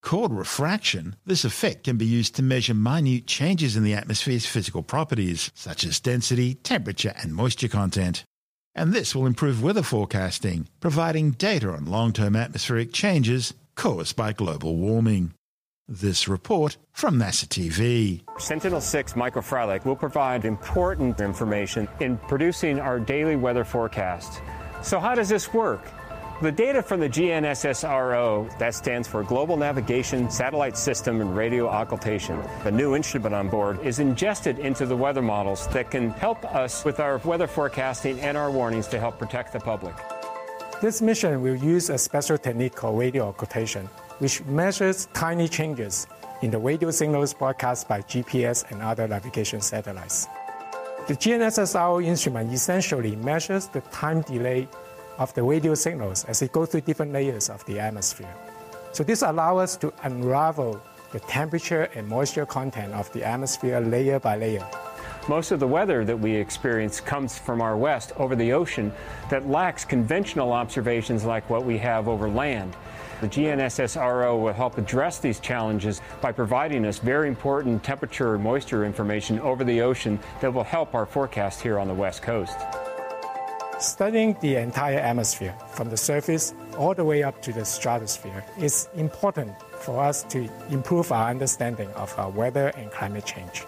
Called 0.01 0.33
refraction, 0.33 1.15
this 1.25 1.45
effect 1.45 1.83
can 1.83 1.97
be 1.97 2.05
used 2.05 2.35
to 2.35 2.43
measure 2.43 2.73
minute 2.73 3.27
changes 3.27 3.77
in 3.77 3.83
the 3.83 3.93
atmosphere's 3.93 4.47
physical 4.47 4.81
properties, 4.81 5.51
such 5.53 5.83
as 5.83 5.99
density, 5.99 6.55
temperature, 6.55 7.13
and 7.21 7.35
moisture 7.35 7.67
content. 7.67 8.25
And 8.73 8.93
this 8.93 9.13
will 9.13 9.27
improve 9.27 9.61
weather 9.61 9.83
forecasting, 9.83 10.67
providing 10.79 11.31
data 11.31 11.69
on 11.69 11.85
long 11.85 12.13
term 12.13 12.35
atmospheric 12.35 12.93
changes 12.93 13.53
caused 13.75 14.15
by 14.15 14.33
global 14.33 14.75
warming. 14.75 15.33
This 15.87 16.27
report 16.27 16.77
from 16.93 17.19
NASA 17.19 17.45
TV. 17.45 18.21
Sentinel 18.39 18.81
6 18.81 19.15
Michael 19.15 19.41
Freilich 19.41 19.85
will 19.85 19.95
provide 19.95 20.45
important 20.45 21.19
information 21.19 21.87
in 21.99 22.17
producing 22.17 22.79
our 22.79 22.99
daily 22.99 23.35
weather 23.35 23.65
forecast. 23.65 24.41
So, 24.81 24.99
how 24.99 25.15
does 25.15 25.29
this 25.29 25.53
work? 25.53 25.83
The 26.41 26.51
data 26.51 26.81
from 26.81 26.99
the 26.99 27.07
GNSSRO, 27.07 28.57
that 28.57 28.73
stands 28.73 29.07
for 29.07 29.23
Global 29.23 29.57
Navigation 29.57 30.27
Satellite 30.31 30.75
System 30.75 31.21
and 31.21 31.37
Radio 31.37 31.67
Occultation, 31.67 32.39
a 32.65 32.71
new 32.71 32.95
instrument 32.95 33.35
on 33.35 33.47
board, 33.47 33.79
is 33.85 33.99
ingested 33.99 34.57
into 34.57 34.87
the 34.87 34.95
weather 34.97 35.21
models 35.21 35.67
that 35.67 35.91
can 35.91 36.09
help 36.09 36.43
us 36.45 36.83
with 36.83 36.99
our 36.99 37.19
weather 37.19 37.45
forecasting 37.45 38.19
and 38.21 38.35
our 38.35 38.49
warnings 38.49 38.87
to 38.87 38.99
help 38.99 39.19
protect 39.19 39.53
the 39.53 39.59
public. 39.59 39.93
This 40.81 40.99
mission 40.99 41.43
will 41.43 41.57
use 41.57 41.91
a 41.91 41.97
special 41.99 42.39
technique 42.39 42.73
called 42.73 42.97
radio 42.97 43.29
occultation, 43.29 43.85
which 44.17 44.43
measures 44.45 45.09
tiny 45.13 45.47
changes 45.47 46.07
in 46.41 46.49
the 46.49 46.57
radio 46.57 46.89
signals 46.89 47.35
broadcast 47.35 47.87
by 47.87 48.01
GPS 48.01 48.65
and 48.71 48.81
other 48.81 49.07
navigation 49.07 49.61
satellites. 49.61 50.25
The 51.07 51.15
GNSSRO 51.15 52.03
instrument 52.03 52.51
essentially 52.51 53.15
measures 53.15 53.67
the 53.67 53.81
time 53.91 54.21
delay 54.21 54.67
of 55.17 55.33
the 55.33 55.43
radio 55.43 55.75
signals 55.75 56.25
as 56.25 56.41
it 56.41 56.51
goes 56.51 56.69
through 56.69 56.81
different 56.81 57.11
layers 57.11 57.49
of 57.49 57.65
the 57.65 57.79
atmosphere. 57.79 58.33
So 58.91 59.03
this 59.03 59.21
allows 59.21 59.61
us 59.61 59.77
to 59.77 59.93
unravel 60.03 60.81
the 61.11 61.19
temperature 61.21 61.83
and 61.95 62.07
moisture 62.07 62.45
content 62.45 62.93
of 62.93 63.11
the 63.13 63.23
atmosphere 63.23 63.79
layer 63.79 64.19
by 64.19 64.37
layer. 64.37 64.67
Most 65.27 65.51
of 65.51 65.59
the 65.59 65.67
weather 65.67 66.03
that 66.03 66.19
we 66.19 66.33
experience 66.33 66.99
comes 66.99 67.37
from 67.37 67.61
our 67.61 67.77
west 67.77 68.11
over 68.17 68.35
the 68.35 68.53
ocean 68.53 68.91
that 69.29 69.47
lacks 69.47 69.85
conventional 69.85 70.51
observations 70.51 71.23
like 71.23 71.47
what 71.49 71.63
we 71.63 71.77
have 71.77 72.07
over 72.07 72.27
land. 72.27 72.75
The 73.21 73.27
GNSSRO 73.27 74.41
will 74.41 74.51
help 74.51 74.79
address 74.79 75.19
these 75.19 75.39
challenges 75.39 76.01
by 76.21 76.31
providing 76.31 76.85
us 76.85 76.97
very 76.97 77.27
important 77.27 77.83
temperature 77.83 78.33
and 78.33 78.43
moisture 78.43 78.83
information 78.83 79.39
over 79.41 79.63
the 79.63 79.81
ocean 79.81 80.19
that 80.39 80.51
will 80.51 80.63
help 80.63 80.95
our 80.95 81.05
forecast 81.05 81.61
here 81.61 81.77
on 81.77 81.87
the 81.87 81.93
west 81.93 82.23
coast. 82.23 82.57
Studying 83.81 84.37
the 84.41 84.57
entire 84.57 84.99
atmosphere 84.99 85.55
from 85.71 85.89
the 85.89 85.97
surface 85.97 86.53
all 86.77 86.93
the 86.93 87.03
way 87.03 87.23
up 87.23 87.41
to 87.41 87.51
the 87.51 87.65
stratosphere 87.65 88.45
is 88.59 88.87
important 88.95 89.59
for 89.79 90.03
us 90.03 90.21
to 90.25 90.47
improve 90.69 91.11
our 91.11 91.31
understanding 91.31 91.89
of 91.93 92.13
our 92.19 92.29
weather 92.29 92.67
and 92.77 92.91
climate 92.91 93.25
change. 93.25 93.63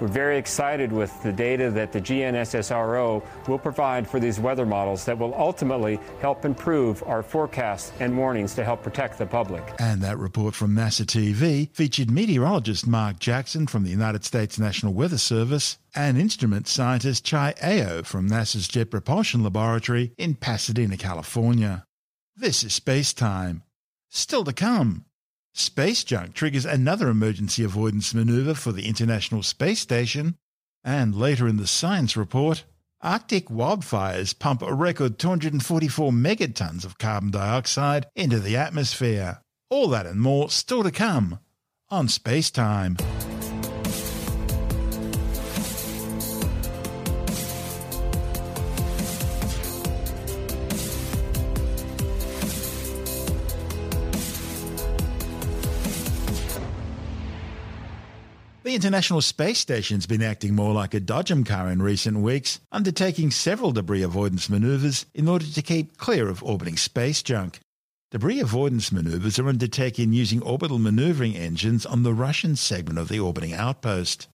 We're 0.00 0.08
very 0.08 0.36
excited 0.36 0.92
with 0.92 1.22
the 1.22 1.32
data 1.32 1.70
that 1.70 1.90
the 1.90 2.00
GNSSRO 2.00 3.22
will 3.48 3.58
provide 3.58 4.06
for 4.06 4.20
these 4.20 4.38
weather 4.38 4.66
models 4.66 5.06
that 5.06 5.18
will 5.18 5.34
ultimately 5.34 5.98
help 6.20 6.44
improve 6.44 7.02
our 7.04 7.22
forecasts 7.22 7.92
and 7.98 8.16
warnings 8.16 8.54
to 8.56 8.64
help 8.64 8.82
protect 8.82 9.16
the 9.16 9.24
public. 9.24 9.64
And 9.78 10.02
that 10.02 10.18
report 10.18 10.54
from 10.54 10.72
NASA 10.72 11.06
TV 11.06 11.74
featured 11.74 12.10
meteorologist 12.10 12.86
Mark 12.86 13.18
Jackson 13.18 13.66
from 13.66 13.84
the 13.84 13.90
United 13.90 14.24
States 14.24 14.58
National 14.58 14.92
Weather 14.92 15.18
Service 15.18 15.78
and 15.94 16.18
instrument 16.18 16.68
scientist 16.68 17.24
Chai 17.24 17.54
Ao 17.62 18.02
from 18.02 18.28
NASA's 18.28 18.68
Jet 18.68 18.90
Propulsion 18.90 19.42
Laboratory 19.42 20.12
in 20.18 20.34
Pasadena, 20.34 20.98
California. 20.98 21.86
This 22.36 22.62
is 22.62 22.74
Space 22.74 23.14
Time. 23.14 23.62
Still 24.10 24.44
to 24.44 24.52
come. 24.52 25.05
Space 25.58 26.04
junk 26.04 26.34
triggers 26.34 26.66
another 26.66 27.08
emergency 27.08 27.64
avoidance 27.64 28.12
maneuver 28.12 28.52
for 28.52 28.72
the 28.72 28.86
International 28.86 29.42
Space 29.42 29.80
Station. 29.80 30.36
And 30.84 31.14
later 31.14 31.48
in 31.48 31.56
the 31.56 31.66
science 31.66 32.14
report, 32.14 32.64
Arctic 33.00 33.48
wildfires 33.48 34.38
pump 34.38 34.60
a 34.60 34.74
record 34.74 35.18
244 35.18 36.12
megatons 36.12 36.84
of 36.84 36.98
carbon 36.98 37.30
dioxide 37.30 38.06
into 38.14 38.38
the 38.38 38.54
atmosphere. 38.54 39.40
All 39.70 39.88
that 39.88 40.04
and 40.04 40.20
more 40.20 40.50
still 40.50 40.82
to 40.82 40.90
come 40.90 41.40
on 41.88 42.08
Space 42.08 42.50
Time. 42.50 42.98
The 58.66 58.74
International 58.74 59.20
Space 59.20 59.60
Station's 59.60 60.06
been 60.06 60.24
acting 60.24 60.56
more 60.56 60.74
like 60.74 60.92
a 60.92 61.00
dodgem 61.00 61.46
car 61.46 61.70
in 61.70 61.80
recent 61.80 62.18
weeks, 62.18 62.58
undertaking 62.72 63.30
several 63.30 63.70
debris 63.70 64.02
avoidance 64.02 64.50
maneuvers 64.50 65.06
in 65.14 65.28
order 65.28 65.46
to 65.46 65.62
keep 65.62 65.96
clear 65.98 66.28
of 66.28 66.42
orbiting 66.42 66.76
space 66.76 67.22
junk. 67.22 67.60
Debris 68.10 68.40
avoidance 68.40 68.90
maneuvers 68.90 69.38
are 69.38 69.48
undertaken 69.48 70.12
using 70.12 70.42
orbital 70.42 70.80
maneuvering 70.80 71.36
engines 71.36 71.86
on 71.86 72.02
the 72.02 72.12
Russian 72.12 72.56
segment 72.56 72.98
of 72.98 73.06
the 73.06 73.20
orbiting 73.20 73.52
outpost. 73.52 74.26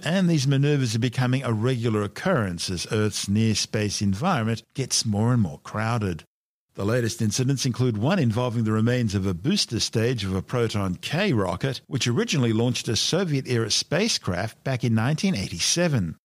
And 0.00 0.28
these 0.28 0.48
maneuvers 0.48 0.96
are 0.96 0.98
becoming 0.98 1.44
a 1.44 1.52
regular 1.52 2.02
occurrence 2.02 2.68
as 2.68 2.88
Earth's 2.90 3.28
near 3.28 3.54
space 3.54 4.02
environment 4.02 4.64
gets 4.74 5.06
more 5.06 5.32
and 5.32 5.40
more 5.40 5.60
crowded. 5.60 6.24
The 6.76 6.84
latest 6.84 7.22
incidents 7.22 7.64
include 7.64 7.96
one 7.96 8.18
involving 8.18 8.64
the 8.64 8.72
remains 8.72 9.14
of 9.14 9.24
a 9.24 9.32
booster 9.32 9.80
stage 9.80 10.24
of 10.24 10.34
a 10.34 10.42
Proton 10.42 10.96
K 10.96 11.32
rocket, 11.32 11.80
which 11.86 12.06
originally 12.06 12.52
launched 12.52 12.86
a 12.88 12.96
Soviet 12.96 13.48
era 13.48 13.70
spacecraft 13.70 14.62
back 14.62 14.84
in 14.84 14.94
1987. 14.94 16.16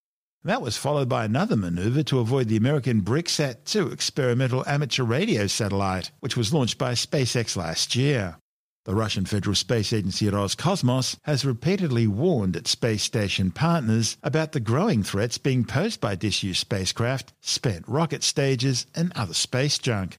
That 0.44 0.62
was 0.62 0.76
followed 0.76 1.08
by 1.08 1.24
another 1.24 1.56
maneuver 1.56 2.04
to 2.04 2.20
avoid 2.20 2.50
the 2.50 2.58
American 2.58 3.02
BRICSat 3.02 3.64
2 3.64 3.92
experimental 3.92 4.68
amateur 4.68 5.06
radio 5.06 5.48
satellite, 5.48 6.12
which 6.20 6.36
was 6.36 6.54
launched 6.54 6.78
by 6.78 6.96
SpaceX 6.96 7.56
last 7.56 7.96
year. 7.96 8.36
The 8.84 8.96
Russian 8.96 9.26
Federal 9.26 9.56
Space 9.56 9.94
Agency 9.94 10.26
Roscosmos 10.26 11.16
has 11.24 11.46
repeatedly 11.46 12.08
warned 12.08 12.58
its 12.58 12.72
space 12.72 13.04
station 13.04 13.52
partners 13.52 14.18
about 14.22 14.52
the 14.52 14.60
growing 14.60 15.02
threats 15.02 15.38
being 15.38 15.64
posed 15.64 16.02
by 16.02 16.16
disused 16.16 16.60
spacecraft, 16.60 17.32
spent 17.40 17.88
rocket 17.88 18.22
stages, 18.22 18.86
and 18.94 19.14
other 19.16 19.34
space 19.34 19.78
junk. 19.78 20.18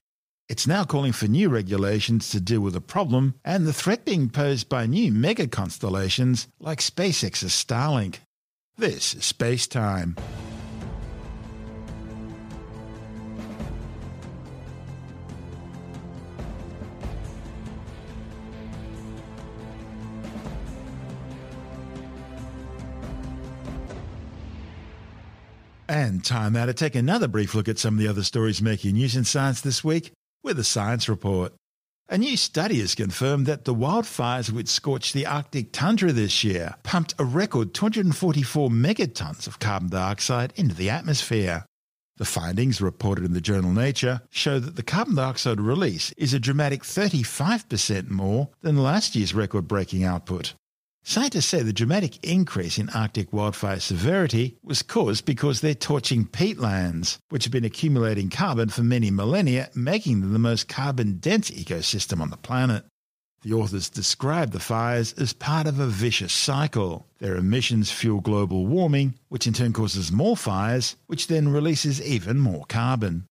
It's 0.49 0.67
now 0.67 0.83
calling 0.83 1.13
for 1.13 1.29
new 1.29 1.47
regulations 1.47 2.29
to 2.31 2.41
deal 2.41 2.59
with 2.59 2.73
the 2.73 2.81
problem 2.81 3.35
and 3.45 3.65
the 3.65 3.71
threat 3.71 4.03
being 4.03 4.29
posed 4.29 4.67
by 4.67 4.85
new 4.85 5.09
mega 5.09 5.47
constellations 5.47 6.49
like 6.59 6.79
SpaceX's 6.79 7.53
Starlink. 7.53 8.17
This 8.77 9.15
is 9.15 9.23
Space 9.23 9.67
Time. 9.67 10.17
And 25.87 26.25
time 26.25 26.53
now 26.53 26.65
to 26.65 26.73
take 26.73 26.95
another 26.95 27.29
brief 27.29 27.55
look 27.55 27.69
at 27.69 27.79
some 27.79 27.93
of 27.93 27.99
the 28.01 28.09
other 28.09 28.23
stories 28.23 28.61
making 28.61 28.95
news 28.95 29.15
in 29.15 29.23
science 29.23 29.61
this 29.61 29.85
week 29.85 30.11
with 30.43 30.59
a 30.59 30.63
science 30.63 31.07
report. 31.09 31.53
A 32.09 32.17
new 32.17 32.35
study 32.35 32.79
has 32.79 32.95
confirmed 32.95 33.45
that 33.45 33.65
the 33.65 33.73
wildfires 33.73 34.51
which 34.51 34.67
scorched 34.67 35.13
the 35.13 35.25
Arctic 35.25 35.71
tundra 35.71 36.11
this 36.11 36.43
year 36.43 36.75
pumped 36.83 37.15
a 37.17 37.23
record 37.23 37.73
244 37.73 38.69
megatons 38.69 39.47
of 39.47 39.59
carbon 39.59 39.89
dioxide 39.89 40.53
into 40.55 40.75
the 40.75 40.89
atmosphere. 40.89 41.65
The 42.17 42.25
findings, 42.25 42.79
reported 42.81 43.25
in 43.25 43.33
the 43.33 43.41
journal 43.41 43.71
Nature, 43.71 44.21
show 44.29 44.59
that 44.59 44.75
the 44.75 44.83
carbon 44.83 45.15
dioxide 45.15 45.59
release 45.59 46.11
is 46.11 46.33
a 46.33 46.39
dramatic 46.39 46.83
35% 46.83 48.09
more 48.09 48.49
than 48.61 48.77
last 48.77 49.15
year's 49.15 49.33
record 49.33 49.67
breaking 49.67 50.03
output. 50.03 50.53
Scientists 51.05 51.47
say 51.47 51.61
the 51.61 51.73
dramatic 51.73 52.23
increase 52.23 52.77
in 52.77 52.89
Arctic 52.91 53.33
wildfire 53.33 53.81
severity 53.81 54.57
was 54.63 54.81
caused 54.81 55.25
because 55.25 55.59
they're 55.59 55.75
torching 55.75 56.25
peatlands, 56.25 57.17
which 57.27 57.43
have 57.43 57.51
been 57.51 57.65
accumulating 57.65 58.29
carbon 58.29 58.69
for 58.69 58.83
many 58.83 59.11
millennia, 59.11 59.69
making 59.75 60.21
them 60.21 60.31
the 60.31 60.39
most 60.39 60.69
carbon 60.69 61.17
dense 61.17 61.51
ecosystem 61.51 62.21
on 62.21 62.29
the 62.29 62.37
planet. 62.37 62.85
The 63.41 63.51
authors 63.51 63.89
describe 63.89 64.51
the 64.51 64.61
fires 64.61 65.11
as 65.13 65.33
part 65.33 65.67
of 65.67 65.77
a 65.77 65.87
vicious 65.87 66.31
cycle. 66.31 67.05
Their 67.19 67.35
emissions 67.35 67.91
fuel 67.91 68.21
global 68.21 68.65
warming, 68.65 69.15
which 69.27 69.45
in 69.45 69.51
turn 69.51 69.73
causes 69.73 70.09
more 70.09 70.37
fires, 70.37 70.95
which 71.07 71.27
then 71.27 71.49
releases 71.49 72.01
even 72.01 72.39
more 72.39 72.63
carbon. 72.69 73.27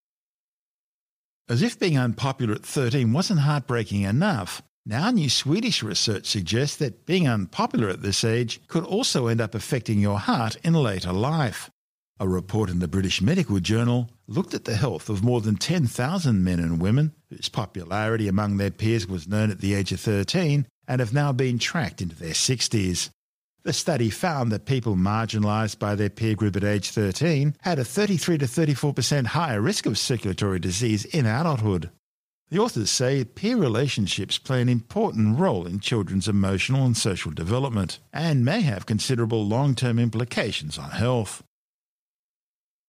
As 1.49 1.63
if 1.63 1.79
being 1.79 1.99
unpopular 1.99 2.53
at 2.55 2.67
13 2.67 3.15
wasn't 3.15 3.41
heartbreaking 3.41 4.03
enough, 4.03 4.63
now, 4.85 5.13
new 5.13 5.31
Swedish 5.31 5.81
research 5.85 6.27
suggests 6.27 6.77
that 6.79 7.07
being 7.07 7.29
unpopular 7.29 7.89
at 7.89 8.03
this 8.03 8.25
age 8.25 8.61
could 8.67 8.83
also 8.83 9.29
end 9.29 9.41
up 9.41 9.55
affecting 9.55 10.01
your 10.01 10.19
heart 10.19 10.57
in 10.65 10.75
later 10.75 11.13
life. 11.13 11.71
A 12.19 12.29
report 12.29 12.69
in 12.69 12.81
the 12.81 12.89
British 12.89 13.23
Medical 13.23 13.61
Journal 13.61 14.11
looked 14.27 14.55
at 14.55 14.65
the 14.65 14.75
health 14.75 15.09
of 15.09 15.23
more 15.23 15.41
than 15.41 15.57
10,000 15.57 16.43
men 16.43 16.59
and 16.59 16.81
women 16.81 17.13
whose 17.31 17.49
popularity 17.49 18.27
among 18.27 18.57
their 18.57 18.73
peers 18.73 19.07
was 19.07 19.29
known 19.29 19.53
at 19.53 19.61
the 19.61 19.75
age 19.75 19.93
of 19.93 20.01
13 20.01 20.67
and 20.89 21.01
have 21.01 21.15
now 21.15 21.31
been 21.31 21.61
tracked 21.61 22.03
into 22.03 22.17
their 22.17 22.33
60s. 22.33 23.11
The 23.63 23.73
study 23.73 24.11
found 24.11 24.51
that 24.51 24.67
people 24.67 24.97
marginalised 24.97 25.79
by 25.79 25.95
their 25.95 26.11
peer 26.11 26.35
group 26.35 26.57
at 26.57 26.65
age 26.65 26.91
13 26.91 27.57
had 27.61 27.79
a 27.79 27.85
33 27.85 28.39
to 28.39 28.47
34% 28.47 29.27
higher 29.27 29.61
risk 29.61 29.87
of 29.87 29.97
circulatory 29.97 30.59
disease 30.59 31.05
in 31.05 31.25
adulthood. 31.25 31.91
The 32.51 32.59
authors 32.59 32.91
say 32.91 33.25
peer 33.25 33.57
relationships 33.57 34.39
play 34.39 34.61
an 34.61 34.69
important 34.69 35.39
role 35.39 35.67
in 35.67 35.81
children's 35.81 36.29
emotional 36.29 36.85
and 36.85 36.97
social 36.97 37.31
development 37.33 37.99
and 38.13 38.45
may 38.45 38.61
have 38.61 38.85
considerable 38.85 39.47
long 39.47 39.75
term 39.75 39.99
implications 39.99 40.77
on 40.77 40.91
health. 40.91 41.43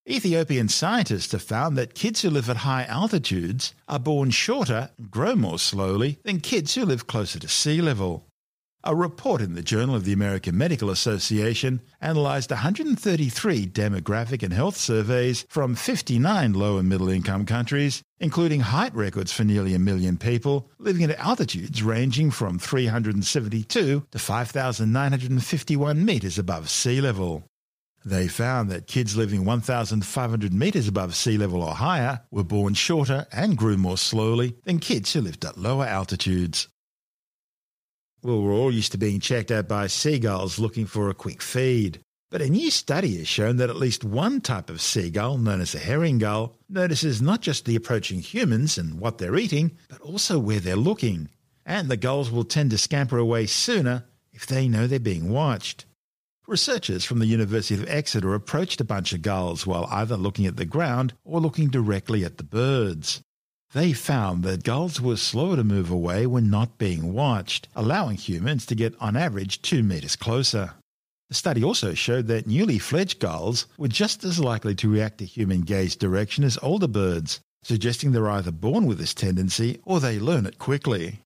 Ethiopian 0.10 0.68
scientists 0.68 1.32
have 1.32 1.42
found 1.42 1.78
that 1.78 1.96
kids 1.96 2.22
who 2.22 2.30
live 2.30 2.50
at 2.50 2.58
high 2.58 2.84
altitudes 2.84 3.74
are 3.88 4.00
born 4.00 4.32
shorter 4.32 4.90
and 4.98 5.10
grow 5.10 5.34
more 5.34 5.60
slowly 5.60 6.20
than 6.24 6.42
kids 6.42 6.76
who 6.76 6.84
live 6.84 7.08
closer 7.08 7.40
to 7.40 7.48
sea 7.48 7.82
level. 7.82 8.28
A 8.86 8.94
report 8.94 9.42
in 9.42 9.56
the 9.56 9.62
Journal 9.62 9.96
of 9.96 10.04
the 10.04 10.12
American 10.12 10.58
Medical 10.58 10.90
Association 10.90 11.80
analysed 12.02 12.50
133 12.50 13.68
demographic 13.68 14.44
and 14.44 14.52
health 14.52 14.76
surveys 14.76 15.46
from 15.48 15.74
59 15.74 16.52
low 16.52 16.78
and 16.78 16.90
middle 16.90 17.08
income 17.08 17.46
countries, 17.46 18.04
including 18.20 18.60
height 18.60 18.94
records 18.94 19.32
for 19.32 19.46
nearly 19.46 19.74
a 19.74 19.80
million 19.80 20.18
people 20.18 20.70
living 20.80 21.10
at 21.10 21.18
altitudes 21.18 21.82
ranging 21.82 22.30
from 22.30 22.60
372 22.60 24.06
to 24.12 24.20
5,951 24.20 26.04
metres 26.04 26.38
above 26.38 26.70
sea 26.70 27.00
level. 27.00 27.46
They 28.04 28.28
found 28.28 28.70
that 28.70 28.88
kids 28.88 29.16
living 29.16 29.46
1,500 29.46 30.54
metres 30.54 30.90
above 30.90 31.16
sea 31.16 31.38
level 31.38 31.64
or 31.64 31.74
higher 31.74 32.20
were 32.32 32.44
born 32.44 32.74
shorter 32.74 33.28
and 33.32 33.58
grew 33.58 33.78
more 33.78 33.98
slowly 33.98 34.58
than 34.66 34.80
kids 34.80 35.14
who 35.14 35.22
lived 35.22 35.46
at 35.46 35.58
lower 35.58 35.86
altitudes. 35.86 36.68
Well, 38.24 38.42
we're 38.42 38.54
all 38.54 38.74
used 38.74 38.94
to 38.94 38.98
being 38.98 39.20
checked 39.20 39.52
out 39.52 39.68
by 39.68 39.88
seagulls 39.88 40.58
looking 40.58 40.86
for 40.86 41.10
a 41.10 41.14
quick 41.14 41.42
feed. 41.42 42.00
But 42.32 42.42
a 42.42 42.48
new 42.48 42.72
study 42.72 43.18
has 43.18 43.28
shown 43.28 43.58
that 43.58 43.70
at 43.70 43.76
least 43.76 44.06
one 44.06 44.40
type 44.40 44.70
of 44.70 44.80
seagull, 44.80 45.38
known 45.38 45.60
as 45.60 45.76
a 45.76 45.80
herring 45.80 46.20
gull, 46.20 46.56
notices 46.70 47.22
not 47.22 47.42
just 47.42 47.66
the 47.66 47.76
approaching 47.76 48.22
humans 48.22 48.78
and 48.78 48.98
what 48.98 49.18
they're 49.18 49.36
eating, 49.36 49.78
but 49.90 50.00
also 50.00 50.40
where 50.40 50.62
they're 50.62 50.78
looking. 50.78 51.28
And 51.66 51.90
the 51.90 51.98
gulls 51.98 52.32
will 52.32 52.46
tend 52.46 52.72
to 52.72 52.78
scamper 52.78 53.18
away 53.18 53.46
sooner 53.46 54.06
if 54.32 54.46
they 54.46 54.70
know 54.70 54.88
they're 54.88 55.02
being 55.02 55.30
watched. 55.30 55.84
Researchers 56.48 57.04
from 57.04 57.20
the 57.20 57.26
University 57.26 57.76
of 57.76 57.90
Exeter 57.90 58.34
approached 58.34 58.80
a 58.80 58.86
bunch 58.86 59.12
of 59.12 59.22
gulls 59.22 59.68
while 59.68 59.88
either 59.92 60.16
looking 60.16 60.46
at 60.46 60.56
the 60.56 60.66
ground 60.66 61.14
or 61.26 61.42
looking 61.42 61.68
directly 61.68 62.24
at 62.24 62.38
the 62.38 62.44
birds. 62.46 63.22
They 63.74 63.92
found 63.92 64.44
that 64.44 64.64
gulls 64.64 65.02
were 65.02 65.18
slower 65.18 65.56
to 65.56 65.64
move 65.64 65.90
away 65.90 66.28
when 66.28 66.52
not 66.52 66.78
being 66.78 67.12
watched, 67.12 67.68
allowing 67.76 68.18
humans 68.18 68.68
to 68.68 68.76
get 68.76 68.94
on 69.00 69.18
average 69.18 69.64
two 69.64 69.82
metres 69.82 70.16
closer. 70.16 70.76
The 71.30 71.36
study 71.36 71.64
also 71.64 71.96
showed 71.96 72.28
that 72.28 72.46
newly 72.46 72.78
fledged 72.78 73.20
gulls 73.20 73.66
were 73.76 73.88
just 73.88 74.24
as 74.24 74.40
likely 74.40 74.76
to 74.76 74.92
react 74.92 75.18
to 75.18 75.26
human 75.26 75.62
gaze 75.62 75.96
direction 75.96 76.44
as 76.44 76.60
older 76.62 76.88
birds, 76.88 77.40
suggesting 77.64 78.12
they're 78.12 78.30
either 78.30 78.52
born 78.52 78.86
with 78.86 79.00
this 79.00 79.16
tendency 79.16 79.80
or 79.86 80.00
they 80.00 80.20
learn 80.20 80.46
it 80.46 80.60
quickly. 80.60 81.22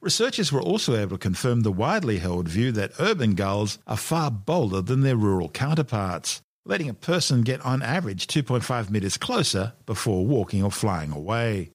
Researchers 0.00 0.52
were 0.52 0.62
also 0.62 0.94
able 0.94 1.16
to 1.16 1.18
confirm 1.18 1.62
the 1.62 1.72
widely 1.72 2.18
held 2.18 2.46
view 2.46 2.70
that 2.70 2.92
urban 3.00 3.34
gulls 3.34 3.80
are 3.88 3.96
far 3.96 4.30
bolder 4.30 4.82
than 4.82 5.00
their 5.00 5.16
rural 5.16 5.48
counterparts, 5.48 6.42
letting 6.64 6.88
a 6.88 6.94
person 6.94 7.42
get 7.42 7.60
on 7.62 7.82
average 7.82 8.28
2.5 8.28 8.88
metres 8.88 9.16
closer 9.16 9.72
before 9.84 10.24
walking 10.24 10.62
or 10.62 10.70
flying 10.70 11.10
away. 11.10 11.72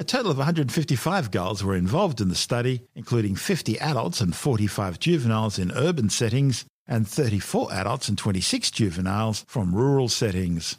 A 0.00 0.02
total 0.02 0.30
of 0.30 0.38
155 0.38 1.30
gulls 1.30 1.62
were 1.62 1.76
involved 1.76 2.22
in 2.22 2.30
the 2.30 2.34
study, 2.34 2.80
including 2.94 3.36
50 3.36 3.78
adults 3.80 4.22
and 4.22 4.34
45 4.34 4.98
juveniles 4.98 5.58
in 5.58 5.70
urban 5.72 6.08
settings, 6.08 6.64
and 6.88 7.06
34 7.06 7.70
adults 7.70 8.08
and 8.08 8.16
26 8.16 8.70
juveniles 8.70 9.44
from 9.46 9.74
rural 9.74 10.08
settings. 10.08 10.78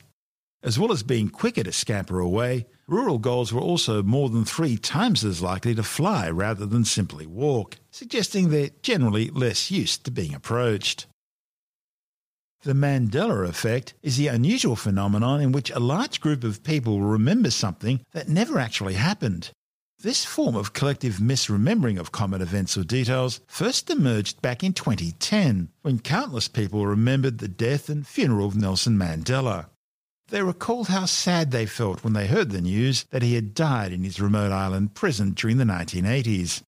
As 0.64 0.80
well 0.80 0.92
as 0.92 1.04
being 1.04 1.30
quicker 1.30 1.62
to 1.62 1.72
scamper 1.72 2.20
away, 2.20 2.66
rural 2.88 3.20
gulls 3.20 3.54
were 3.54 3.62
also 3.62 4.02
more 4.02 4.28
than 4.28 4.44
three 4.44 4.76
times 4.76 5.24
as 5.24 5.40
likely 5.40 5.76
to 5.76 5.84
fly 5.84 6.28
rather 6.28 6.66
than 6.66 6.84
simply 6.84 7.28
walk, 7.28 7.78
suggesting 7.92 8.50
they're 8.50 8.72
generally 8.82 9.30
less 9.30 9.70
used 9.70 10.04
to 10.06 10.10
being 10.10 10.34
approached. 10.34 11.06
The 12.64 12.74
Mandela 12.74 13.50
effect 13.50 13.96
is 14.04 14.18
the 14.18 14.28
unusual 14.28 14.76
phenomenon 14.76 15.42
in 15.42 15.52
which 15.52 15.72
a 15.72 15.80
large 15.80 16.22
group 16.22 16.44
of 16.44 16.64
people 16.64 17.02
remember 17.02 17.50
something 17.50 18.02
that 18.14 18.30
never 18.30 18.60
actually 18.60 18.94
happened. 18.94 19.50
This 19.98 20.26
form 20.26 20.56
of 20.56 20.72
collective 20.72 21.16
misremembering 21.16 22.00
of 22.00 22.12
common 22.12 22.40
events 22.40 22.78
or 22.78 22.84
details 22.84 23.40
first 23.48 23.90
emerged 23.90 24.44
back 24.44 24.64
in 24.64 24.74
2010, 24.74 25.70
when 25.82 26.00
countless 26.00 26.48
people 26.48 26.86
remembered 26.86 27.40
the 27.40 27.48
death 27.48 27.90
and 27.90 28.06
funeral 28.06 28.48
of 28.48 28.56
Nelson 28.56 28.96
Mandela. 28.96 29.66
They 30.28 30.44
recalled 30.44 30.90
how 30.90 31.06
sad 31.06 31.50
they 31.50 31.66
felt 31.66 32.04
when 32.04 32.14
they 32.14 32.28
heard 32.28 32.52
the 32.52 32.62
news 32.62 33.06
that 33.10 33.24
he 33.24 33.34
had 33.34 33.56
died 33.56 33.92
in 33.92 34.04
his 34.04 34.22
remote 34.22 34.52
island 34.52 34.94
prison 34.94 35.32
during 35.32 35.58
the 35.58 35.64
1980s. 35.64 36.62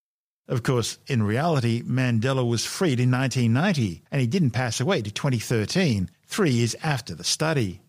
Of 0.48 0.62
course, 0.62 1.00
in 1.08 1.24
reality, 1.24 1.82
Mandela 1.84 2.48
was 2.48 2.66
freed 2.66 3.00
in 3.00 3.12
1990 3.12 4.04
and 4.12 4.20
he 4.20 4.28
didn't 4.28 4.52
pass 4.52 4.82
away 4.82 5.02
to 5.02 5.10
2013, 5.10 6.10
three 6.26 6.52
years 6.52 6.76
after 6.84 7.16
the 7.16 7.24
study. 7.24 7.82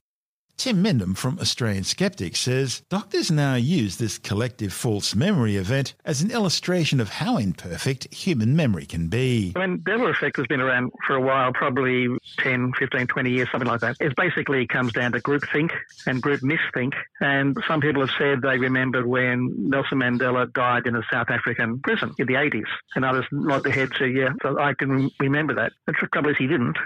Tim 0.57 0.83
Mendham 0.83 1.17
from 1.17 1.38
Australian 1.40 1.85
Skeptics 1.85 2.38
says 2.38 2.83
doctors 2.88 3.31
now 3.31 3.55
use 3.55 3.97
this 3.97 4.19
collective 4.19 4.73
false 4.73 5.14
memory 5.14 5.57
event 5.57 5.95
as 6.05 6.23
an 6.23 6.31
illustration 6.31 7.01
of 7.01 7.09
how 7.09 7.37
imperfect 7.37 8.12
human 8.14 8.57
memory 8.57 8.87
can 8.87 9.09
be. 9.09 9.53
The 9.53 9.61
Mandela 9.61 10.11
effect 10.11 10.37
has 10.37 10.47
been 10.47 10.61
around 10.61 10.93
for 11.07 11.17
a 11.17 11.21
while, 11.21 11.53
probably 11.53 12.09
10, 12.38 12.73
15, 12.79 13.07
20 13.07 13.31
years, 13.31 13.49
something 13.51 13.69
like 13.69 13.81
that. 13.81 13.97
It 14.01 14.14
basically 14.17 14.67
comes 14.67 14.93
down 14.93 15.12
to 15.12 15.21
group 15.21 15.43
think 15.53 15.73
and 16.07 16.23
group 16.23 16.40
misthink. 16.40 16.95
And 17.21 17.57
some 17.67 17.81
people 17.81 18.01
have 18.07 18.14
said 18.17 18.40
they 18.40 18.59
remembered 18.59 19.07
when 19.07 19.69
Nelson 19.69 19.99
Mandela 19.99 20.51
died 20.53 20.87
in 20.87 20.95
a 20.97 21.03
South 21.12 21.31
African 21.31 21.81
prison 21.81 22.14
in 22.19 22.27
the 22.27 22.35
80s. 22.35 22.69
And 22.95 23.05
others 23.05 23.27
nod 23.33 23.64
their 23.64 23.73
head 23.73 23.90
say, 23.99 24.09
yeah, 24.09 24.31
so 24.43 24.59
I 24.59 24.75
can 24.75 25.11
remember 25.19 25.55
that. 25.55 25.73
The 25.87 25.93
trouble 25.93 26.31
is 26.31 26.37
he 26.37 26.47
didn't. 26.47 26.77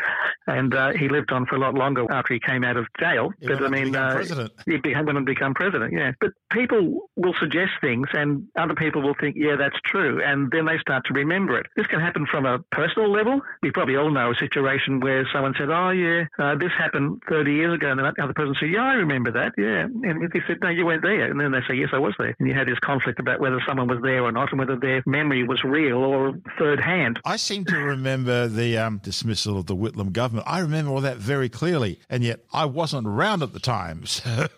And 0.47 0.75
uh, 0.75 0.93
he 0.93 1.09
lived 1.09 1.31
on 1.33 1.47
for 1.47 1.57
a 1.57 1.59
lot 1.59 1.75
longer 1.75 2.11
after 2.11 2.33
he 2.33 2.41
came 2.41 2.65
out 2.65 2.77
of 2.77 2.87
jail. 2.99 3.33
Went 3.61 3.75
I 3.75 3.79
mean, 3.79 3.93
become 3.93 4.09
uh, 4.09 4.15
president. 4.15 4.53
he 4.67 4.77
became 4.77 5.07
when 5.07 5.17
he 5.17 5.23
become 5.23 5.55
president, 5.55 5.93
yeah. 5.93 6.13
But 6.21 6.31
people 6.51 7.09
will 7.17 7.35
suggest 7.39 7.73
things, 7.81 8.09
and 8.13 8.47
other 8.57 8.75
people 8.75 9.03
will 9.03 9.15
think, 9.21 9.37
yeah, 9.39 9.57
that's 9.57 9.77
true, 9.85 10.23
and 10.23 10.51
then 10.51 10.67
they 10.67 10.79
start 10.79 11.05
to 11.07 11.13
remember 11.15 11.59
it. 11.59 11.67
This 11.77 11.87
can 11.87 12.01
happen 12.01 12.27
from 12.27 12.47
a 12.47 12.59
personal 12.73 13.11
level. 13.11 13.41
We 13.63 13.71
probably 13.71 13.97
all 13.97 14.11
know 14.11 14.33
a 14.33 14.37
situation 14.37 15.01
where 15.01 15.27
someone 15.33 15.55
said, 15.59 15.71
oh 15.71 15.91
yeah, 15.91 16.25
uh, 16.39 16.57
this 16.57 16.73
happened 16.77 17.23
30 17.29 17.53
years 17.53 17.75
ago, 17.75 17.91
and 17.91 17.99
the 17.99 18.23
other 18.23 18.35
person 18.35 18.55
said, 18.61 18.71
yeah, 18.71 18.83
I 18.83 18.95
remember 18.95 19.33
that, 19.33 19.53
yeah. 19.57 19.85
And 19.85 20.31
they 20.33 20.41
said, 20.47 20.59
no, 20.63 20.69
you 20.69 20.87
weren't 20.87 21.03
there, 21.03 21.31
and 21.31 21.41
then 21.41 21.53
they 21.53 21.61
say, 21.69 21.75
yes, 21.75 21.91
I 21.93 21.99
was 21.99 22.15
there, 22.19 22.35
and 22.39 22.49
you 22.49 22.55
had 22.55 22.69
this 22.69 22.79
conflict 22.81 23.19
about 23.19 23.41
whether 23.41 23.61
someone 23.67 23.89
was 23.89 23.99
there 24.03 24.23
or 24.23 24.33
not, 24.33 24.51
and 24.51 24.59
whether 24.59 24.77
their 24.77 25.03
memory 25.07 25.45
was 25.45 25.63
real 25.65 25.99
or 25.99 26.35
third 26.59 26.81
hand. 26.81 27.21
I 27.25 27.37
seem 27.37 27.65
to 27.67 27.79
remember 27.79 28.49
the 28.49 28.79
um, 28.79 28.99
dismissal 29.03 29.59
of 29.59 29.67
the 29.67 29.77
Whitlam 29.77 30.13
government. 30.13 30.47
I 30.49 30.61
remember 30.61 30.91
all 30.93 31.01
that 31.01 31.17
very 31.17 31.49
clearly, 31.49 32.01
and 32.09 32.23
yet 32.23 32.41
I 32.53 32.65
wasn't 32.65 33.07
around 33.07 33.43
at 33.43 33.48
at 33.49 33.55
the 33.55 33.61
time. 33.61 34.05
So, 34.19 34.49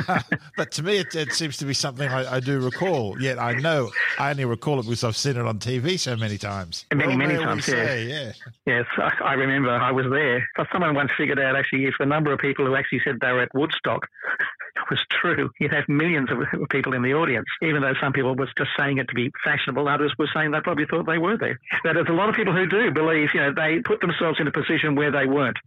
but 0.56 0.72
to 0.72 0.82
me, 0.82 0.96
it, 0.96 1.14
it, 1.14 1.32
seems 1.32 1.56
to 1.58 1.64
be 1.64 1.74
something 1.74 2.08
I, 2.08 2.36
I, 2.36 2.40
do 2.40 2.58
recall. 2.58 3.20
Yet 3.20 3.38
I 3.38 3.52
know 3.52 3.90
I 4.18 4.30
only 4.30 4.44
recall 4.44 4.80
it 4.80 4.84
because 4.84 5.04
I've 5.04 5.16
seen 5.16 5.36
it 5.36 5.46
on 5.46 5.58
TV 5.60 5.98
so 6.00 6.16
many 6.16 6.36
times. 6.36 6.84
Many, 6.92 7.08
well, 7.08 7.16
many 7.16 7.36
times, 7.36 7.68
yeah. 7.68 7.74
Say, 7.74 8.04
yeah. 8.06 8.32
Yes, 8.66 8.86
I, 8.96 9.12
I 9.24 9.32
remember 9.34 9.70
I 9.70 9.92
was 9.92 10.06
there. 10.10 10.48
But 10.56 10.66
someone 10.72 10.94
once 10.94 11.12
figured 11.16 11.38
out 11.38 11.54
actually 11.54 11.84
if 11.84 11.94
the 12.00 12.06
number 12.06 12.32
of 12.32 12.40
people 12.40 12.66
who 12.66 12.74
actually 12.74 13.02
said 13.04 13.18
they 13.20 13.30
were 13.30 13.42
at 13.42 13.54
Woodstock 13.54 14.08
was 14.90 15.00
true, 15.10 15.50
you'd 15.60 15.72
have 15.72 15.88
millions 15.88 16.30
of 16.30 16.68
people 16.70 16.92
in 16.94 17.02
the 17.02 17.14
audience, 17.14 17.46
even 17.62 17.82
though 17.82 17.94
some 18.00 18.12
people 18.12 18.34
were 18.34 18.48
just 18.56 18.70
saying 18.76 18.98
it 18.98 19.08
to 19.08 19.14
be 19.14 19.30
fashionable. 19.44 19.88
Others 19.88 20.14
were 20.18 20.28
saying 20.34 20.50
they 20.50 20.60
probably 20.60 20.86
thought 20.86 21.06
they 21.06 21.18
were 21.18 21.36
there. 21.36 21.58
But 21.84 21.94
there's 21.94 22.08
a 22.08 22.12
lot 22.12 22.28
of 22.28 22.34
people 22.34 22.52
who 22.52 22.66
do 22.66 22.90
believe, 22.90 23.28
you 23.32 23.40
know, 23.40 23.52
they 23.52 23.80
put 23.80 24.00
themselves 24.00 24.40
in 24.40 24.48
a 24.48 24.52
position 24.52 24.96
where 24.96 25.10
they 25.12 25.26
weren't. 25.26 25.58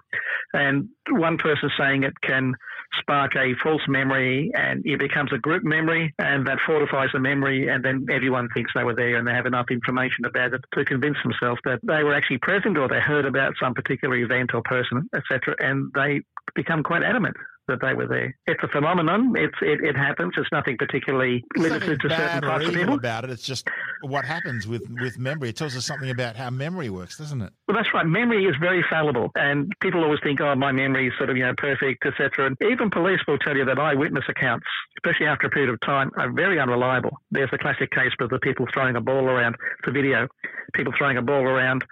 And 0.54 0.90
one 1.10 1.38
person 1.38 1.70
saying 1.78 2.04
it 2.04 2.20
can 2.22 2.54
spark 3.00 3.36
a 3.36 3.54
false 3.62 3.82
memory 3.88 4.52
and 4.56 4.86
it 4.86 5.00
becomes 5.00 5.32
a 5.34 5.38
group 5.38 5.64
memory 5.64 6.14
and 6.20 6.48
that 6.48 6.58
fortifies 6.66 7.10
the 7.14 7.20
memory 7.20 7.68
and 7.68 7.84
then 7.84 8.06
everyone 8.10 8.48
thinks 8.54 8.72
they 8.74 8.84
were 8.84 8.96
there 8.96 9.18
and 9.18 9.28
they 9.28 9.34
have 9.34 9.46
enough 9.46 9.68
information 9.70 10.26
about 10.26 10.54
it 10.54 10.62
to 10.74 10.86
convince 10.86 11.18
themselves 11.24 11.60
that 11.66 11.80
they 11.84 12.04
were 12.04 12.14
actually 12.14 12.38
present 12.40 12.78
or 12.78 12.88
they 12.88 13.00
heard 13.00 13.26
about 13.26 13.54
some 13.62 13.74
particular 13.74 14.16
event 14.16 14.52
or 14.54 14.62
person, 14.64 15.10
etc. 15.14 15.56
And 15.60 15.92
they 15.94 16.22
become 16.56 16.82
quite 16.82 17.04
adamant 17.04 17.36
that 17.68 17.82
they 17.82 17.94
were 17.94 18.08
there. 18.08 18.36
It's 18.48 18.64
a 18.64 18.68
phenomenon. 18.68 19.34
It's 19.36 19.56
it, 19.62 19.84
it 19.84 19.96
happens. 19.96 20.34
It's 20.38 20.52
nothing 20.52 20.78
particularly 20.78 21.44
limited 21.56 22.00
to 22.02 22.10
certain 22.10 22.42
types 22.42 22.68
of 22.68 22.74
people. 22.74 22.94
About 22.96 23.26
it, 23.26 23.30
it's 23.30 23.44
just 23.44 23.68
what 24.02 24.26
happens 24.26 24.68
with 24.68 24.84
with 25.02 25.18
memory. 25.18 25.50
It 25.50 25.58
tells 25.58 25.76
us 25.76 25.86
something 25.86 26.10
about 26.10 26.36
how 26.36 26.50
memory 26.50 26.90
works, 26.90 27.18
doesn't 27.18 27.42
it? 27.42 27.52
Well, 27.68 27.76
that's 27.78 27.94
right. 27.94 28.06
Memory 28.06 28.46
is 28.46 28.56
very 28.60 28.84
fallible, 28.90 29.32
and 29.36 29.72
people 29.82 30.04
always 30.04 30.20
think, 30.24 30.42
"Oh, 30.42 30.56
my 30.56 30.72
memory 30.72 31.08
is 31.08 31.14
sort 31.18 31.30
of 31.30 31.38
you 31.38 31.46
know 31.46 31.54
perfect, 31.58 32.06
etc." 32.06 32.48
And 32.48 32.58
even 32.62 32.90
police 32.90 33.20
will 33.28 33.38
tell 33.38 33.56
you 33.56 33.66
that 33.66 33.80
eyewitness 33.80 34.26
accounts, 34.30 34.66
especially 34.98 35.28
after 35.28 35.48
a 35.48 35.50
period 35.50 35.70
of 35.70 35.80
time, 35.82 36.12
are 36.18 36.32
very 36.32 36.60
unreliable. 36.60 37.20
There's 37.32 37.52
the 37.52 37.58
classic 37.58 37.92
case 37.92 38.12
of 38.20 38.30
the 38.30 38.40
people 38.40 38.66
throwing 38.74 38.96
a 38.96 39.02
ball 39.02 39.26
around. 39.26 39.56
It's 39.80 39.88
a 39.88 39.92
video. 39.92 40.28
People 40.74 40.94
throwing 40.98 41.18
a 41.18 41.22
ball 41.22 41.44
around 41.44 41.84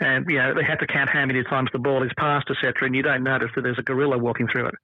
and 0.00 0.24
you 0.28 0.38
know 0.38 0.54
they 0.54 0.64
have 0.64 0.78
to 0.78 0.86
count 0.86 1.10
how 1.10 1.24
many 1.26 1.42
times 1.44 1.68
the 1.72 1.78
ball 1.78 2.02
is 2.02 2.10
passed, 2.16 2.48
etc. 2.50 2.86
And 2.86 2.94
you 2.94 3.02
don't 3.02 3.22
notice 3.22 3.50
that 3.54 3.62
there's 3.62 3.78
a 3.78 3.82
gorilla 3.82 4.18
walking 4.18 4.48
through 4.48 4.66
it. 4.66 4.74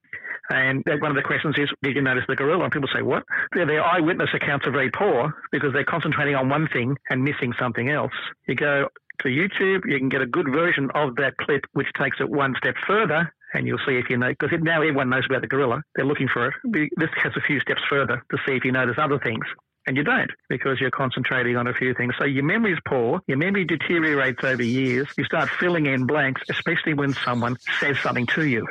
And 0.49 0.83
one 0.85 1.11
of 1.11 1.15
the 1.15 1.23
questions 1.23 1.55
is, 1.57 1.69
did 1.81 1.95
you 1.95 2.01
notice 2.01 2.23
the 2.27 2.35
gorilla? 2.35 2.63
And 2.63 2.71
people 2.71 2.89
say, 2.93 3.01
what? 3.01 3.23
Their, 3.53 3.65
their 3.65 3.83
eyewitness 3.83 4.29
accounts 4.33 4.65
are 4.65 4.71
very 4.71 4.91
poor 4.91 5.33
because 5.51 5.73
they're 5.73 5.83
concentrating 5.83 6.35
on 6.35 6.49
one 6.49 6.67
thing 6.71 6.97
and 7.09 7.23
missing 7.23 7.53
something 7.59 7.89
else. 7.89 8.13
You 8.47 8.55
go 8.55 8.87
to 9.19 9.27
YouTube, 9.27 9.81
you 9.85 9.97
can 9.97 10.09
get 10.09 10.21
a 10.21 10.27
good 10.27 10.47
version 10.49 10.89
of 10.93 11.15
that 11.15 11.35
clip, 11.37 11.65
which 11.73 11.87
takes 11.99 12.17
it 12.19 12.29
one 12.29 12.55
step 12.57 12.75
further. 12.85 13.31
And 13.53 13.65
you'll 13.65 13.79
see 13.87 13.95
if 13.95 14.09
you 14.09 14.17
know, 14.17 14.29
because 14.29 14.49
now 14.61 14.81
everyone 14.81 15.09
knows 15.09 15.25
about 15.25 15.41
the 15.41 15.47
gorilla. 15.47 15.81
They're 15.95 16.05
looking 16.05 16.27
for 16.27 16.47
it. 16.47 16.53
This 16.97 17.09
has 17.23 17.33
a 17.35 17.41
few 17.41 17.59
steps 17.61 17.81
further 17.89 18.21
to 18.31 18.37
see 18.45 18.55
if 18.55 18.65
you 18.65 18.71
notice 18.71 18.95
other 18.97 19.19
things 19.19 19.45
and 19.87 19.95
you 19.95 20.03
don't 20.03 20.29
because 20.49 20.79
you're 20.79 20.91
concentrating 20.91 21.55
on 21.55 21.65
a 21.65 21.73
few 21.73 21.93
things. 21.93 22.13
So 22.19 22.25
your 22.25 22.43
memory 22.43 22.73
is 22.73 22.79
poor, 22.85 23.21
your 23.25 23.37
memory 23.37 23.63
deteriorates 23.63 24.43
over 24.43 24.61
years, 24.61 25.07
you 25.17 25.23
start 25.23 25.49
filling 25.49 25.85
in 25.85 26.05
blanks, 26.05 26.41
especially 26.49 26.93
when 26.93 27.13
someone 27.13 27.57
says 27.79 27.97
something 27.99 28.27
to 28.27 28.45
you. 28.45 28.67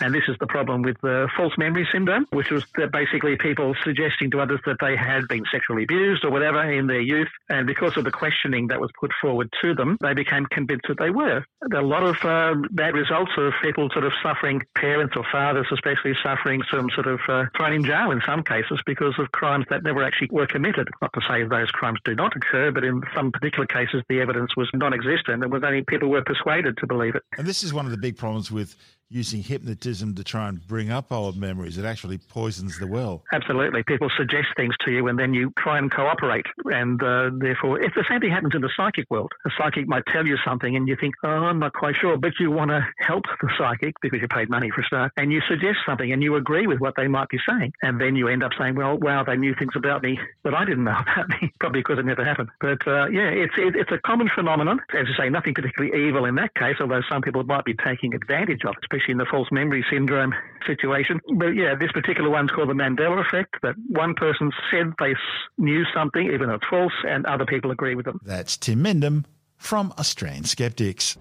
And 0.00 0.14
this 0.14 0.24
is 0.28 0.36
the 0.40 0.46
problem 0.46 0.82
with 0.82 0.96
the 1.02 1.28
false 1.36 1.52
memory 1.58 1.88
syndrome, 1.92 2.26
which 2.30 2.50
was 2.50 2.64
basically 2.92 3.36
people 3.36 3.74
suggesting 3.84 4.30
to 4.32 4.40
others 4.40 4.60
that 4.66 4.76
they 4.80 4.96
had 4.96 5.28
been 5.28 5.44
sexually 5.50 5.84
abused 5.84 6.24
or 6.24 6.30
whatever 6.30 6.62
in 6.70 6.86
their 6.86 7.00
youth. 7.00 7.28
And 7.48 7.66
because 7.66 7.96
of 7.96 8.04
the 8.04 8.10
questioning 8.10 8.68
that 8.68 8.80
was 8.80 8.90
put 8.98 9.12
forward 9.20 9.52
to 9.62 9.74
them, 9.74 9.98
they 10.00 10.14
became 10.14 10.46
convinced 10.46 10.86
that 10.88 10.98
they 10.98 11.10
were. 11.10 11.44
A 11.72 11.82
lot 11.82 12.02
of 12.02 12.16
uh, 12.24 12.54
bad 12.70 12.94
results 12.94 13.32
of 13.36 13.52
people 13.62 13.88
sort 13.92 14.04
of 14.04 14.12
suffering, 14.22 14.62
parents 14.74 15.14
or 15.16 15.24
fathers 15.30 15.66
especially 15.72 16.14
suffering 16.22 16.62
some 16.70 16.88
sort 16.94 17.06
of 17.06 17.20
uh, 17.28 17.44
thrown 17.56 17.72
in 17.72 17.84
jail 17.84 18.10
in 18.10 18.20
some 18.26 18.42
cases 18.42 18.80
because 18.86 19.14
of 19.18 19.30
crimes 19.32 19.64
that 19.70 19.82
never 19.82 20.02
actually 20.02 20.28
were 20.30 20.46
committed. 20.46 20.88
Not 21.00 21.12
to 21.14 21.20
say 21.28 21.44
those 21.44 21.70
crimes 21.70 21.98
do 22.04 22.14
not 22.14 22.34
occur, 22.36 22.70
but 22.70 22.84
in 22.84 23.02
some 23.14 23.32
particular 23.32 23.66
cases, 23.66 24.02
the 24.08 24.20
evidence 24.20 24.56
was 24.56 24.68
non 24.74 24.92
existent. 24.92 25.42
It 25.42 25.50
was 25.50 25.62
only 25.64 25.82
people 25.82 26.08
were 26.08 26.22
persuaded 26.22 26.76
to 26.78 26.86
believe 26.86 27.14
it. 27.14 27.22
And 27.36 27.46
this 27.46 27.62
is 27.62 27.72
one 27.72 27.84
of 27.84 27.90
the 27.90 27.98
big 27.98 28.16
problems 28.16 28.50
with 28.50 28.76
using 29.08 29.42
hypnotism 29.42 30.14
to 30.14 30.24
try 30.24 30.48
and 30.48 30.66
bring 30.66 30.90
up 30.90 31.12
old 31.12 31.36
memories. 31.36 31.78
It 31.78 31.84
actually 31.84 32.18
poisons 32.18 32.78
the 32.78 32.86
well. 32.86 33.22
Absolutely. 33.32 33.82
People 33.84 34.10
suggest 34.16 34.48
things 34.56 34.74
to 34.84 34.90
you 34.90 35.06
and 35.08 35.18
then 35.18 35.34
you 35.34 35.52
try 35.58 35.78
and 35.78 35.90
cooperate. 35.90 36.46
And 36.64 37.02
uh, 37.02 37.30
therefore, 37.38 37.80
if 37.80 37.94
the 37.94 38.04
same 38.08 38.20
thing 38.20 38.30
happens 38.30 38.54
in 38.54 38.62
the 38.62 38.70
psychic 38.76 39.06
world, 39.10 39.32
a 39.46 39.50
psychic 39.56 39.86
might 39.86 40.04
tell 40.12 40.26
you 40.26 40.36
something 40.44 40.74
and 40.76 40.88
you 40.88 40.96
think, 41.00 41.14
oh, 41.22 41.28
I'm 41.28 41.58
not 41.58 41.72
quite 41.72 41.94
sure, 42.00 42.16
but 42.16 42.32
you 42.40 42.50
want 42.50 42.70
to 42.70 42.86
help 42.98 43.24
the 43.40 43.50
psychic 43.56 43.94
because 44.00 44.20
you 44.20 44.28
paid 44.28 44.50
money 44.50 44.70
for 44.70 44.80
a 44.80 44.84
start, 44.84 45.12
and 45.16 45.32
you 45.32 45.40
suggest 45.48 45.78
something 45.86 46.12
and 46.12 46.22
you 46.22 46.36
agree 46.36 46.66
with 46.66 46.80
what 46.80 46.94
they 46.96 47.06
might 47.06 47.28
be 47.28 47.38
saying. 47.48 47.72
And 47.82 48.00
then 48.00 48.16
you 48.16 48.28
end 48.28 48.42
up 48.42 48.52
saying, 48.58 48.74
well, 48.74 48.98
wow, 48.98 49.22
they 49.24 49.36
knew 49.36 49.54
things 49.58 49.72
about 49.76 50.02
me 50.02 50.18
that 50.44 50.54
I 50.54 50.64
didn't 50.64 50.84
know 50.84 50.96
about 51.00 51.28
me, 51.28 51.52
probably 51.60 51.80
because 51.80 51.98
it 51.98 52.04
never 52.04 52.24
happened. 52.24 52.48
But 52.60 52.86
uh, 52.86 53.06
yeah, 53.06 53.28
it's, 53.28 53.54
it, 53.56 53.76
it's 53.76 53.92
a 53.92 53.98
common 53.98 54.28
phenomenon. 54.34 54.80
As 54.94 55.06
you 55.08 55.14
say, 55.18 55.28
nothing 55.28 55.54
particularly 55.54 56.08
evil 56.08 56.24
in 56.24 56.34
that 56.36 56.54
case, 56.54 56.76
although 56.80 57.02
some 57.08 57.22
people 57.22 57.42
might 57.44 57.64
be 57.64 57.74
taking 57.74 58.14
advantage 58.14 58.64
of 58.64 58.74
it, 58.82 58.88
especially 58.96 59.12
in 59.12 59.18
the 59.18 59.26
false 59.26 59.48
memory 59.50 59.84
syndrome 59.90 60.34
situation. 60.66 61.20
But 61.34 61.50
yeah, 61.50 61.74
this 61.78 61.92
particular 61.92 62.30
one's 62.30 62.50
called 62.50 62.68
the 62.68 62.74
Mandela 62.74 63.24
effect, 63.26 63.56
that 63.62 63.74
one 63.88 64.14
person 64.14 64.50
said 64.70 64.92
they 64.98 65.14
knew 65.58 65.84
something, 65.94 66.30
even 66.32 66.48
though 66.48 66.54
it's 66.54 66.66
false, 66.68 66.92
and 67.06 67.26
other 67.26 67.46
people 67.46 67.70
agree 67.70 67.94
with 67.94 68.06
them. 68.06 68.20
That's 68.24 68.56
Tim 68.56 68.82
Mendham 68.82 69.24
from 69.56 69.92
Australian 69.98 70.44
Skeptics. 70.44 71.16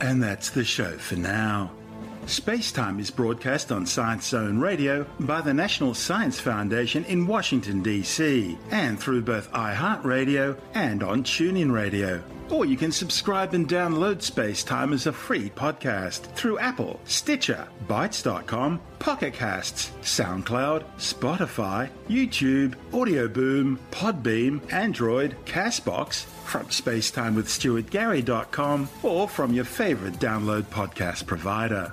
And 0.00 0.22
that's 0.22 0.50
the 0.50 0.64
show 0.64 0.92
for 0.98 1.16
now. 1.16 1.70
Spacetime 2.26 2.98
is 2.98 3.10
broadcast 3.10 3.70
on 3.70 3.86
Science 3.86 4.26
Zone 4.26 4.58
Radio 4.58 5.06
by 5.20 5.40
the 5.40 5.54
National 5.54 5.94
Science 5.94 6.40
Foundation 6.40 7.04
in 7.04 7.26
Washington, 7.26 7.82
D.C., 7.82 8.58
and 8.72 8.98
through 8.98 9.22
both 9.22 9.50
iHeartRadio 9.52 10.58
and 10.74 11.04
on 11.04 11.22
TuneIn 11.22 11.70
Radio. 11.70 12.22
Or 12.50 12.64
you 12.64 12.76
can 12.76 12.92
subscribe 12.92 13.54
and 13.54 13.68
download 13.68 14.18
Spacetime 14.18 14.92
as 14.92 15.06
a 15.06 15.12
free 15.12 15.50
podcast 15.50 16.22
through 16.34 16.58
Apple, 16.58 17.00
Stitcher, 17.04 17.66
Bitesz.com, 17.88 18.80
Pocket 18.98 19.34
Casts, 19.34 19.90
SoundCloud, 20.02 20.84
Spotify, 20.98 21.88
YouTube, 22.08 22.74
Audio 22.94 23.28
Boom, 23.28 23.78
Podbean, 23.90 24.60
Android, 24.72 25.36
Castbox, 25.44 26.24
from 26.44 26.66
spacetimewithstuartgary.com, 26.66 28.88
or 29.02 29.28
from 29.28 29.52
your 29.52 29.64
favorite 29.64 30.14
download 30.14 30.62
podcast 30.64 31.26
provider. 31.26 31.92